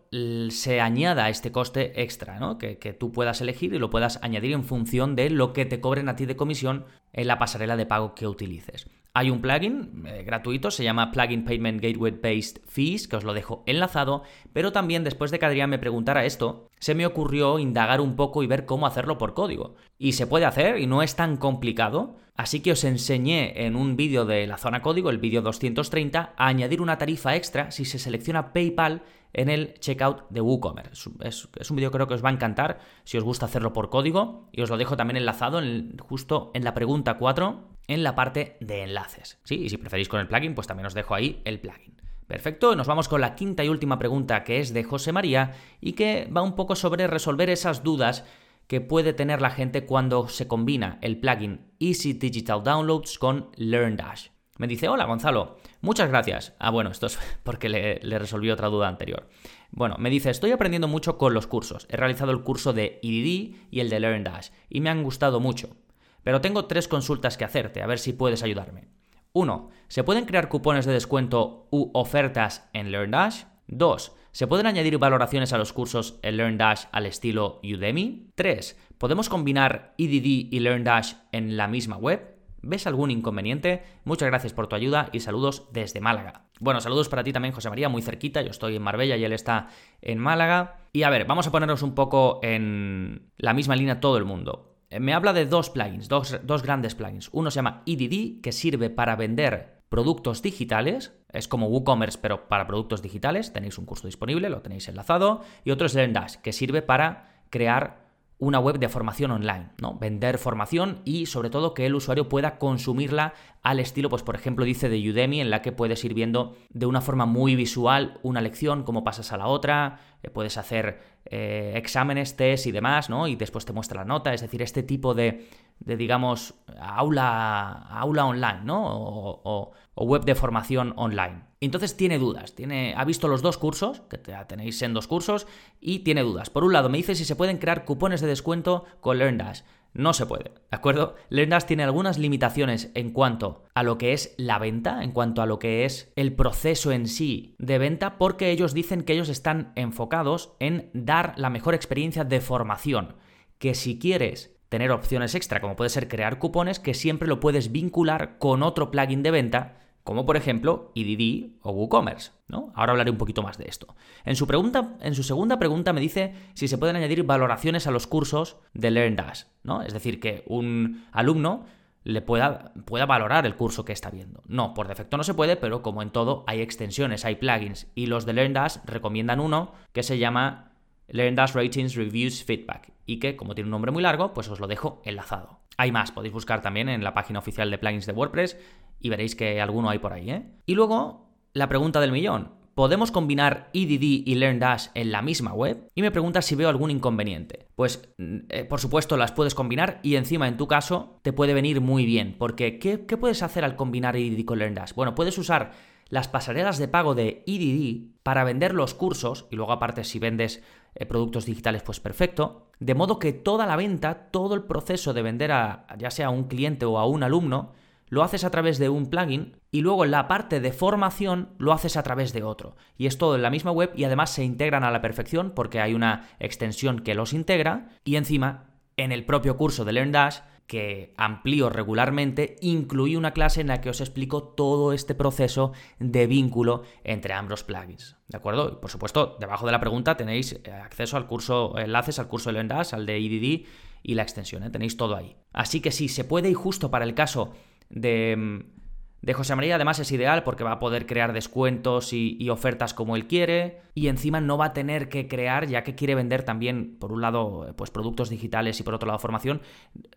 se 0.50 0.82
añada 0.82 1.30
este 1.30 1.52
coste 1.52 2.02
extra, 2.02 2.40
¿no? 2.40 2.58
Que, 2.58 2.78
que, 2.78 2.94
tú 2.94 3.12
puedas 3.12 3.42
elegir 3.42 3.74
y 3.74 3.80
lo 3.80 3.90
puedas 3.90 4.20
añadir 4.24 4.54
en 4.54 4.64
función 4.64 5.16
de 5.16 5.30
lo 5.30 5.54
que 5.54 5.66
te 5.66 5.82
cobren 5.82 6.10
a 6.10 6.16
ti 6.16 6.26
de 6.26 6.38
comisión 6.38 6.86
en 7.14 7.28
la 7.28 7.38
pasarela 7.38 7.76
de 7.76 7.86
pago 7.86 8.16
que 8.16 8.28
utilices. 8.28 8.88
Hay 9.14 9.30
un 9.30 9.42
plugin 9.42 10.06
eh, 10.08 10.24
gratuito, 10.24 10.72
se 10.72 10.86
llama 10.86 11.12
Plugin 11.12 11.44
Payment 11.44 11.82
Gateway 11.82 12.12
Based 12.12 12.62
Fees, 12.66 13.10
que 13.10 13.18
os 13.18 13.26
lo 13.26 13.34
dejo 13.34 13.62
enlazado, 13.66 14.24
pero 14.54 14.72
también 14.72 15.04
después 15.04 15.32
de 15.32 15.40
que 15.40 15.46
Adrián 15.46 15.70
me 15.70 15.80
preguntara 15.80 16.24
esto, 16.24 16.70
se 16.80 16.96
me 16.96 17.06
ocurrió 17.06 17.60
indagar 17.60 18.00
un 18.00 18.16
poco 18.16 18.42
y 18.42 18.48
ver 18.48 18.66
cómo 18.66 18.88
hacerlo 18.88 19.18
por 19.18 19.34
código. 19.34 19.76
Y 19.98 20.14
se 20.14 20.28
puede 20.28 20.46
hacer 20.46 20.80
y 20.80 20.88
no 20.88 21.04
es 21.04 21.18
tan 21.18 21.36
complicado, 21.36 22.16
así 22.38 22.62
que 22.62 22.72
os 22.72 22.86
enseñé 22.86 23.66
en 23.66 23.76
un 23.76 23.98
vídeo 23.98 24.26
de 24.26 24.48
la 24.48 24.58
zona 24.58 24.82
código, 24.82 25.10
el 25.10 25.18
vídeo 25.18 25.42
230, 25.42 26.34
a 26.38 26.48
añadir 26.48 26.82
una 26.82 26.98
tarifa 26.98 27.36
extra 27.36 27.70
si 27.72 27.84
se 27.84 28.00
selecciona 28.00 28.54
PayPal 28.54 29.02
en 29.34 29.50
el 29.50 29.74
checkout 29.80 30.30
de 30.30 30.40
WooCommerce. 30.40 31.10
Es, 31.20 31.70
un 31.70 31.76
vídeo 31.76 31.92
creo 31.92 32.08
que 32.08 32.14
os 32.14 32.24
va 32.24 32.30
a 32.30 32.34
encantar 32.34 32.80
si 33.04 33.18
os 33.18 33.26
gusta 33.26 33.46
hacerlo 33.46 33.74
por 33.74 33.90
código 33.90 34.48
y 34.54 34.62
os 34.62 34.70
lo 34.70 34.78
dejo 34.78 34.96
también 34.96 35.18
enlazado 35.18 35.62
justo 36.00 36.52
en 36.54 36.64
la 36.64 36.74
pregunta 36.74 37.18
4 37.18 37.72
en 37.92 38.04
la 38.04 38.16
parte 38.16 38.58
de 38.60 38.84
enlaces. 38.84 39.40
¿sí? 39.44 39.56
Y 39.56 39.70
si 39.70 39.78
preferís 39.78 40.10
con 40.10 40.20
el 40.20 40.28
plugin, 40.28 40.56
pues 40.56 40.68
también 40.68 40.88
os 40.88 40.94
dejo 40.94 41.14
ahí 41.14 41.42
el 41.46 41.60
plugin. 41.60 42.02
Perfecto, 42.28 42.76
nos 42.76 42.88
vamos 42.88 43.10
con 43.10 43.20
la 43.20 43.36
quinta 43.36 43.64
y 43.64 43.70
última 43.70 44.00
pregunta 44.00 44.46
que 44.46 44.60
es 44.60 44.74
de 44.74 44.86
José 44.86 45.12
María 45.12 45.52
y 45.82 45.94
que 45.94 46.30
va 46.36 46.42
un 46.42 46.56
poco 46.56 46.78
sobre 46.78 47.08
resolver 47.08 47.50
esas 47.50 47.84
dudas 47.84 48.24
que 48.68 48.80
puede 48.80 49.12
tener 49.12 49.42
la 49.42 49.50
gente 49.50 49.86
cuando 49.86 50.30
se 50.30 50.48
combina 50.48 50.98
el 51.02 51.20
plugin 51.20 51.72
Easy 51.80 52.14
Digital 52.14 52.64
Downloads 52.64 53.20
con 53.20 53.50
LearnDash. 53.58 54.30
Me 54.58 54.68
dice, 54.68 54.88
hola 54.88 55.06
Gonzalo, 55.06 55.58
muchas 55.82 56.08
gracias. 56.08 56.54
Ah, 56.58 56.70
bueno, 56.70 56.90
esto 56.92 57.08
es 57.08 57.20
porque 57.44 57.68
le, 57.68 58.20
resolví 58.20 58.50
otra 58.50 58.70
duda 58.70 58.88
anterior. 58.88 59.28
Bueno, 59.72 59.98
me 60.00 60.10
dice, 60.10 60.30
estoy 60.30 60.52
aprendiendo 60.52 60.88
mucho 60.88 61.18
con 61.18 61.34
los 61.34 61.48
cursos. 61.48 61.86
He 61.90 61.98
realizado 61.98 62.32
el 62.32 62.44
curso 62.44 62.72
de 62.72 63.02
EDD 63.04 63.56
y 63.72 63.80
el 63.82 63.90
de 63.90 64.00
LearnDash 64.00 64.52
y 64.70 64.80
me 64.80 64.90
han 64.90 65.04
gustado 65.04 65.42
mucho. 65.42 65.76
Pero 66.24 66.42
tengo 66.42 66.66
tres 66.66 66.88
consultas 66.88 67.38
que 67.38 67.46
hacerte, 67.46 67.82
a 67.82 67.88
ver 67.88 68.00
si 68.00 68.14
puedes 68.14 68.44
ayudarme. 68.44 68.88
1. 69.34 69.70
¿Se 69.88 70.04
pueden 70.04 70.26
crear 70.26 70.50
cupones 70.50 70.86
de 70.86 70.94
descuento 70.94 71.68
u 71.72 71.90
ofertas 71.94 72.70
en 72.74 72.92
LearnDash? 72.92 73.44
2. 73.68 74.12
¿Se 74.34 74.48
pueden 74.48 74.68
añadir 74.68 74.98
valoraciones 74.98 75.54
a 75.54 75.58
los 75.58 75.74
cursos 75.74 76.20
en 76.22 76.38
LearnDash 76.38 76.86
al 76.92 77.06
estilo 77.06 77.60
Udemy? 77.64 78.32
3. 78.36 78.78
¿Podemos 78.98 79.30
combinar 79.30 79.94
EDD 79.98 80.50
y 80.52 80.60
LearnDash 80.60 81.14
en 81.32 81.58
la 81.58 81.68
misma 81.68 81.98
web? 81.98 82.36
¿Ves 82.62 82.86
algún 82.86 83.10
inconveniente? 83.10 83.84
Muchas 84.04 84.28
gracias 84.28 84.54
por 84.54 84.68
tu 84.68 84.76
ayuda 84.76 85.10
y 85.12 85.22
saludos 85.22 85.68
desde 85.72 86.00
Málaga. 86.00 86.46
Bueno, 86.60 86.80
saludos 86.80 87.10
para 87.10 87.24
ti 87.24 87.34
también, 87.34 87.56
José 87.56 87.70
María, 87.70 87.90
muy 87.90 88.04
cerquita. 88.04 88.42
Yo 88.44 88.52
estoy 88.52 88.76
en 88.76 88.84
Marbella 88.84 89.18
y 89.18 89.24
él 89.24 89.34
está 89.34 89.70
en 90.02 90.20
Málaga. 90.20 90.88
Y 90.94 91.04
a 91.04 91.10
ver, 91.10 91.26
vamos 91.26 91.48
a 91.48 91.52
ponernos 91.52 91.82
un 91.82 91.96
poco 91.96 92.40
en 92.44 93.32
la 93.38 93.54
misma 93.54 93.76
línea 93.76 94.00
todo 94.00 94.18
el 94.18 94.26
mundo. 94.26 94.71
Eh, 94.92 95.00
me 95.00 95.14
habla 95.14 95.34
de 95.34 95.46
dos 95.46 95.70
plugins, 95.70 96.10
dos, 96.10 96.62
grandes 96.62 96.96
plugins. 96.96 97.30
Uno 97.32 97.50
se 97.50 97.56
llama 97.56 97.82
EDD, 97.86 98.42
que 98.42 98.52
sirve 98.52 98.90
para 98.90 99.16
vender 99.16 99.82
productos 99.90 100.42
digitales. 100.42 101.14
Es 101.32 101.48
como 101.48 101.68
WooCommerce, 101.68 102.20
pero 102.22 102.48
para 102.50 102.68
productos 102.68 103.02
digitales. 103.02 103.54
Tenéis 103.54 103.78
un 103.78 103.86
curso 103.86 104.08
disponible, 104.08 104.50
lo 104.50 104.62
tenéis 104.62 104.88
enlazado. 104.90 105.42
Y 105.64 105.72
otro 105.72 105.88
es 105.88 105.96
LearnDash, 105.96 106.36
que 106.36 106.52
sirve 106.52 106.82
para 106.82 107.42
crear 107.50 108.11
una 108.42 108.60
web 108.60 108.80
de 108.80 108.90
formación 108.90 109.30
online, 109.30 109.70
¿no? 109.80 110.00
Vender 110.00 110.40
formación 110.40 111.02
y 111.06 111.28
sobre 111.28 111.52
todo 111.52 111.76
que 111.76 111.86
el 111.86 111.94
usuario 111.94 112.28
pueda 112.28 112.58
consumirla 112.58 113.36
al 113.62 113.80
estilo, 113.80 114.10
pues 114.10 114.24
por 114.24 114.34
ejemplo 114.34 114.66
dice 114.66 114.90
de 114.90 114.98
Udemy, 114.98 115.42
en 115.42 115.52
la 115.52 115.62
que 115.62 115.72
puedes 115.72 116.04
ir 116.04 116.16
viendo 116.16 116.58
de 116.72 116.88
una 116.88 117.02
forma 117.02 117.28
muy 117.28 117.56
visual 117.56 118.20
una 118.24 118.42
lección, 118.42 118.82
cómo 118.82 119.04
pasas 119.04 119.32
a 119.32 119.38
la 119.38 119.46
otra, 119.46 120.00
eh, 120.24 120.32
puedes 120.32 120.58
hacer 120.58 121.00
eh, 121.26 121.74
exámenes, 121.76 122.36
test 122.36 122.66
y 122.66 122.72
demás, 122.72 123.12
¿no? 123.12 123.28
Y 123.28 123.36
después 123.36 123.64
te 123.64 123.74
muestra 123.74 124.02
la 124.02 124.06
nota, 124.06 124.34
es 124.34 124.42
decir, 124.42 124.64
este 124.64 124.82
tipo 124.82 125.14
de, 125.14 125.48
de 125.86 125.98
digamos, 125.98 126.54
aula, 126.80 127.88
aula 127.90 128.26
online, 128.26 128.62
¿no? 128.64 128.84
O, 128.86 129.74
web 129.96 130.24
de 130.26 130.34
formación 130.34 130.94
online. 130.96 131.44
Entonces 131.60 131.96
tiene 131.96 132.18
dudas, 132.18 132.56
tiene, 132.56 132.96
ha 132.98 133.06
visto 133.06 133.28
los 133.28 133.44
dos 133.44 133.60
cursos, 133.60 134.02
que 134.10 134.18
tenéis 134.18 134.82
en 134.82 134.96
dos 134.96 135.08
cursos, 135.08 135.46
y 135.80 136.00
tiene 136.00 136.22
dudas. 136.22 136.50
Por 136.50 136.64
un 136.64 136.74
lado, 136.74 136.90
me 136.90 136.98
dice 136.98 137.14
si 137.14 137.24
se 137.24 137.36
pueden 137.36 137.60
crear 137.60 137.86
cupones 137.86 138.20
de 138.22 138.28
descuento 138.28 138.86
con 139.00 139.20
LearnDash. 139.20 139.62
No 139.94 140.14
se 140.14 140.26
puede, 140.26 140.46
¿de 140.46 140.52
acuerdo? 140.72 141.16
LearnDash 141.30 141.66
tiene 141.66 141.84
algunas 141.84 142.18
limitaciones 142.18 142.92
en 142.96 143.12
cuanto 143.12 143.66
a 143.76 143.84
lo 143.84 143.98
que 143.98 144.14
es 144.14 144.34
la 144.38 144.58
venta, 144.58 145.04
en 145.04 145.12
cuanto 145.12 145.42
a 145.42 145.46
lo 145.46 145.60
que 145.60 145.86
es 145.86 146.14
el 146.16 146.34
proceso 146.34 146.92
en 146.92 147.08
sí 147.08 147.56
de 147.60 147.78
venta, 147.78 148.18
porque 148.18 148.50
ellos 148.52 148.74
dicen 148.74 149.04
que 149.04 149.14
ellos 149.14 149.30
están 149.30 149.74
enfocados 149.76 150.54
en 150.60 150.90
dar 150.94 151.34
la 151.38 151.50
mejor 151.50 151.76
experiencia 151.76 152.24
de 152.24 152.40
formación. 152.40 153.16
Que 153.60 153.76
si 153.76 154.00
quieres 154.00 154.61
tener 154.72 154.92
opciones 154.92 155.36
extra, 155.36 155.60
como 155.60 155.76
puede 155.76 155.90
ser 155.90 156.08
crear 156.08 156.40
cupones, 156.40 156.80
que 156.80 156.94
siempre 156.94 157.28
lo 157.28 157.42
puedes 157.42 157.74
vincular 157.74 158.38
con 158.38 158.64
otro 158.64 158.90
plugin 158.90 159.22
de 159.22 159.30
venta, 159.30 159.80
como 160.06 160.26
por 160.26 160.38
ejemplo 160.38 160.94
EDD 160.96 161.58
o 161.62 161.72
WooCommerce. 161.74 162.32
¿no? 162.48 162.72
Ahora 162.74 162.94
hablaré 162.94 163.12
un 163.12 163.18
poquito 163.18 163.44
más 163.44 163.58
de 163.58 163.66
esto. 163.68 163.94
En 164.24 164.38
su, 164.38 164.48
pregunta, 164.48 164.96
en 165.02 165.14
su 165.14 165.24
segunda 165.24 165.60
pregunta 165.60 165.92
me 165.92 166.00
dice 166.00 166.36
si 166.54 166.70
se 166.70 166.78
pueden 166.78 166.96
añadir 166.96 167.24
valoraciones 167.24 167.86
a 167.86 167.92
los 167.92 168.08
cursos 168.08 168.60
de 168.74 168.92
LearnDash, 168.92 169.44
¿no? 169.64 169.82
Es 169.82 169.92
decir, 169.92 170.22
que 170.22 170.46
un 170.48 171.06
alumno 171.12 171.66
le 172.06 172.22
pueda, 172.22 172.72
pueda 172.86 173.06
valorar 173.06 173.46
el 173.46 173.58
curso 173.58 173.84
que 173.84 173.92
está 173.92 174.10
viendo. 174.10 174.42
No, 174.48 174.74
por 174.74 174.88
defecto 174.88 175.18
no 175.18 175.26
se 175.26 175.34
puede, 175.34 175.58
pero 175.58 175.82
como 175.82 176.02
en 176.02 176.12
todo 176.12 176.46
hay 176.48 176.62
extensiones, 176.62 177.26
hay 177.26 177.36
plugins 177.36 177.88
y 177.94 178.06
los 178.06 178.26
de 178.26 178.32
LearnDash 178.32 178.78
recomiendan 178.86 179.42
uno 179.42 179.74
que 179.92 180.02
se 180.02 180.18
llama 180.18 180.71
LearnDash 181.12 181.54
Ratings 181.54 181.96
Reviews 181.96 182.44
Feedback 182.44 182.92
y 183.06 183.20
que, 183.20 183.36
como 183.36 183.56
tiene 183.56 183.68
un 183.68 183.72
nombre 183.72 183.92
muy 183.92 184.02
largo, 184.02 184.34
pues 184.34 184.50
os 184.50 184.60
lo 184.60 184.68
dejo 184.68 185.02
enlazado. 185.06 185.60
Hay 185.78 185.92
más, 185.92 186.12
podéis 186.12 186.34
buscar 186.34 186.62
también 186.62 186.90
en 186.90 187.04
la 187.04 187.14
página 187.14 187.40
oficial 187.40 187.70
de 187.70 187.78
plugins 187.78 188.06
de 188.06 188.14
WordPress 188.14 188.58
y 189.00 189.10
veréis 189.10 189.36
que 189.36 189.62
alguno 189.62 189.90
hay 189.90 190.00
por 190.00 190.14
ahí, 190.14 190.30
¿eh? 190.30 190.46
Y 190.66 190.76
luego, 190.76 191.30
la 191.54 191.68
pregunta 191.70 192.00
del 192.00 192.12
millón. 192.12 192.60
¿Podemos 192.76 193.12
combinar 193.12 193.70
EDD 193.74 194.24
y 194.26 194.36
LearnDash 194.36 194.88
en 194.94 195.12
la 195.12 195.22
misma 195.22 195.54
web? 195.54 195.90
Y 195.94 196.02
me 196.02 196.12
pregunta 196.12 196.42
si 196.42 196.56
veo 196.56 196.70
algún 196.70 196.90
inconveniente. 196.90 197.68
Pues, 197.76 198.14
mm, 198.18 198.38
eh, 198.48 198.64
por 198.64 198.80
supuesto, 198.80 199.18
las 199.18 199.34
puedes 199.34 199.56
combinar 199.56 200.00
y 200.04 200.16
encima, 200.16 200.48
en 200.48 200.56
tu 200.56 200.68
caso, 200.68 201.20
te 201.22 201.34
puede 201.34 201.54
venir 201.54 201.82
muy 201.82 202.06
bien. 202.06 202.36
Porque, 202.40 202.80
¿qué, 202.80 203.06
qué 203.06 203.18
puedes 203.18 203.44
hacer 203.44 203.66
al 203.66 203.76
combinar 203.76 204.16
EDD 204.16 204.46
con 204.46 204.60
LearnDash? 204.60 204.94
Bueno, 204.94 205.16
puedes 205.16 205.38
usar 205.38 205.74
las 206.08 206.28
pasarelas 206.28 206.78
de 206.78 206.88
pago 206.88 207.16
de 207.16 207.44
EDD 207.48 208.12
para 208.24 208.44
vender 208.44 208.74
los 208.74 208.94
cursos, 208.94 209.48
y 209.50 209.56
luego 209.56 209.72
aparte 209.72 210.04
si 210.04 210.20
vendes 210.20 210.62
eh, 210.96 211.06
productos 211.06 211.46
digitales, 211.46 211.84
pues 211.84 212.00
perfecto, 212.00 212.68
de 212.80 212.96
modo 212.96 213.20
que 213.20 213.34
toda 213.34 213.66
la 213.66 213.76
venta, 213.76 214.30
todo 214.32 214.56
el 214.56 214.64
proceso 214.64 215.14
de 215.14 215.22
vender 215.22 215.52
a 215.52 215.86
ya 215.98 216.12
sea 216.12 216.28
a 216.28 216.32
un 216.32 216.46
cliente 216.46 216.86
o 216.86 216.98
a 216.98 217.06
un 217.06 217.24
alumno, 217.24 217.72
lo 218.12 218.24
haces 218.24 218.44
a 218.44 218.52
través 218.52 218.78
de 218.78 218.90
un 218.90 219.10
plugin 219.10 219.56
y 219.72 219.82
luego 219.82 220.06
la 220.06 220.28
parte 220.28 220.60
de 220.60 220.74
formación 220.74 221.50
lo 221.58 221.72
haces 221.72 221.96
a 221.96 222.04
través 222.04 222.34
de 222.34 222.44
otro. 222.44 222.76
Y 222.98 223.08
es 223.08 223.18
todo 223.18 223.36
en 223.36 223.42
la 223.42 223.50
misma 223.50 223.72
web 223.72 223.92
y 223.96 224.04
además 224.04 224.32
se 224.32 224.44
integran 224.44 224.84
a 224.84 224.92
la 224.92 225.02
perfección 225.02 225.54
porque 225.56 225.80
hay 225.80 225.94
una 225.94 226.28
extensión 226.40 227.00
que 227.00 227.16
los 227.16 227.32
integra 227.32 227.88
y 228.04 228.18
encima 228.18 228.66
en 228.98 229.14
el 229.14 229.26
propio 229.26 229.56
curso 229.56 229.86
de 229.86 229.94
LearnDash 229.94 230.40
que 230.72 231.14
amplío 231.18 231.70
regularmente, 231.70 232.56
incluí 232.62 233.18
una 233.18 233.34
clase 233.34 233.60
en 233.60 233.68
la 233.68 233.82
que 233.82 233.90
os 233.90 234.00
explico 234.00 234.42
todo 234.42 234.94
este 234.94 235.16
proceso 235.16 235.74
de 236.00 236.28
vínculo 236.28 236.84
entre 237.04 237.34
ambos 237.34 237.66
plugins. 237.66 238.16
¿De 238.30 238.38
acuerdo? 238.38 238.70
Y 238.72 238.76
por 238.80 238.90
supuesto, 238.90 239.36
debajo 239.38 239.66
de 239.66 239.74
la 239.74 239.82
pregunta 239.82 240.16
tenéis 240.16 240.54
eh, 240.54 240.72
acceso 240.72 241.18
al 241.18 241.28
curso, 241.28 241.78
enlaces 241.78 242.20
al 242.20 242.30
curso 242.30 242.48
de 242.48 242.54
LearnDash, 242.54 242.94
al 242.94 243.06
de 243.06 243.18
EDD 243.18 243.66
y 244.02 244.16
la 244.16 244.22
extensión, 244.22 244.64
¿eh? 244.64 244.70
tenéis 244.70 244.96
todo 244.96 245.18
ahí. 245.18 245.36
Así 245.52 245.82
que 245.82 245.92
sí, 245.92 246.08
se 246.08 246.24
puede 246.24 246.50
y 246.50 246.54
justo 246.54 246.90
para 246.90 247.04
el 247.04 247.16
caso 247.16 247.52
de 247.90 248.38
mm, 248.38 248.81
de 249.22 249.34
José 249.34 249.56
María 249.56 249.76
además 249.76 250.00
es 250.00 250.12
ideal 250.12 250.44
porque 250.44 250.64
va 250.64 250.74
a 250.74 250.80
poder 250.80 251.06
crear 251.06 251.32
descuentos 251.32 252.12
y, 252.12 252.50
ofertas 252.50 252.94
como 252.94 253.16
él 253.16 253.28
quiere 253.28 253.82
y 253.94 254.08
encima 254.08 254.42
no 254.42 254.58
va 254.58 254.66
a 254.66 254.74
tener 254.74 255.10
que 255.10 255.28
crear, 255.28 255.68
ya 255.68 255.84
que 255.84 255.96
quiere 255.96 256.16
vender 256.16 256.44
también, 256.44 256.98
por 257.00 257.12
un 257.12 257.22
lado, 257.22 257.74
pues 257.78 257.92
productos 257.92 258.30
digitales 258.30 258.80
y 258.80 258.84
por 258.84 258.94
otro 258.94 259.08
lado 259.08 259.20
formación, 259.20 259.62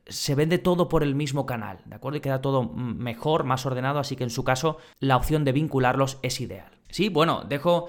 se 0.07 0.35
vende 0.35 0.59
todo 0.59 0.89
por 0.89 1.03
el 1.03 1.15
mismo 1.15 1.45
canal, 1.45 1.81
¿de 1.85 1.97
acuerdo? 1.97 2.19
Y 2.19 2.21
queda 2.23 2.41
todo 2.41 2.65
mejor, 2.65 3.45
más 3.45 3.67
ordenado, 3.67 3.99
así 3.99 4.17
que 4.17 4.25
en 4.25 4.31
su 4.31 4.43
caso 4.43 4.79
la 5.01 5.17
opción 5.17 5.45
de 5.45 5.53
vincularlos 5.53 6.19
es 6.23 6.41
ideal. 6.41 6.73
Sí, 6.89 7.09
bueno, 7.09 7.45
dejo 7.45 7.89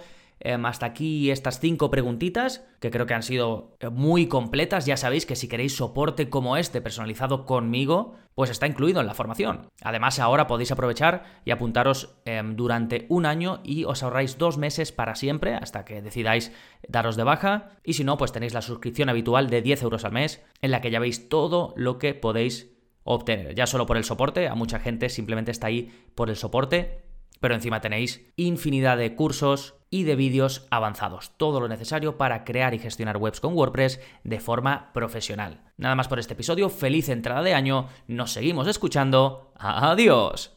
hasta 0.53 0.86
aquí 0.86 1.31
estas 1.31 1.60
cinco 1.60 1.89
preguntitas, 1.89 2.65
que 2.79 2.91
creo 2.91 3.05
que 3.05 3.13
han 3.13 3.23
sido 3.23 3.75
eh, 3.79 3.89
muy 3.89 4.27
completas. 4.27 4.86
Ya 4.86 4.97
sabéis 4.97 5.25
que 5.25 5.36
si 5.36 5.47
queréis 5.47 5.75
soporte 5.75 6.29
como 6.29 6.58
este 6.58 6.81
personalizado 6.81 7.45
conmigo, 7.45 8.13
pues 8.36 8.49
está 8.49 8.67
incluido 8.67 9.01
en 9.01 9.08
la 9.08 9.13
formación. 9.13 9.69
Además, 9.81 10.19
ahora 10.19 10.47
podéis 10.47 10.71
aprovechar 10.71 11.41
y 11.45 11.51
apuntaros 11.51 12.15
em, 12.25 12.55
durante 12.55 13.05
un 13.10 13.25
año 13.25 13.62
y 13.63 13.86
os 13.86 14.03
ahorráis 14.03 14.38
dos 14.38 14.58
meses 14.58 14.91
para 14.91 15.15
siempre, 15.15 15.55
hasta 15.55 15.86
que 15.86 16.01
decidáis 16.01 16.51
daros 16.88 17.15
de 17.15 17.23
baja. 17.23 17.69
Y 17.84 17.93
si 17.93 18.03
no, 18.03 18.17
pues 18.17 18.31
tenéis 18.31 18.53
la 18.53 18.62
suscripción 18.62 19.10
habitual 19.10 19.49
de 19.49 19.62
10 19.62 19.81
euros 19.84 20.05
al 20.05 20.12
mes, 20.12 20.43
en 20.62 20.71
la 20.71 20.81
que 20.81 20.91
ya 20.91 20.99
veis 20.99 21.27
todo 21.27 21.73
lo 21.75 21.97
que 21.97 22.13
podéis 22.13 22.71
obtener. 23.03 23.55
Ya 23.55 23.65
solo 23.65 23.86
por 23.86 23.97
el 23.97 24.03
soporte, 24.03 24.47
a 24.47 24.55
mucha 24.55 24.79
gente 24.79 25.10
simplemente 25.10 25.51
está 25.51 25.67
ahí 25.67 25.91
por 26.13 26.29
el 26.29 26.36
soporte 26.36 27.05
pero 27.39 27.55
encima 27.55 27.81
tenéis 27.81 28.25
infinidad 28.38 28.97
de 28.97 29.15
cursos 29.15 29.75
y 29.95 30.03
de 30.03 30.17
vídeos 30.17 30.67
avanzados, 30.71 31.31
todo 31.38 31.62
lo 31.62 31.69
necesario 31.69 32.17
para 32.17 32.43
crear 32.43 32.73
y 32.73 32.79
gestionar 32.79 33.15
webs 33.15 33.39
con 33.39 33.53
WordPress 33.53 34.01
de 34.25 34.41
forma 34.41 34.91
profesional. 34.91 35.62
Nada 35.77 35.95
más 35.95 36.10
por 36.10 36.19
este 36.19 36.34
episodio, 36.34 36.69
feliz 36.69 37.08
entrada 37.08 37.41
de 37.41 37.53
año, 37.53 37.88
nos 38.08 38.34
seguimos 38.34 38.67
escuchando, 38.67 39.53
adiós. 39.58 40.51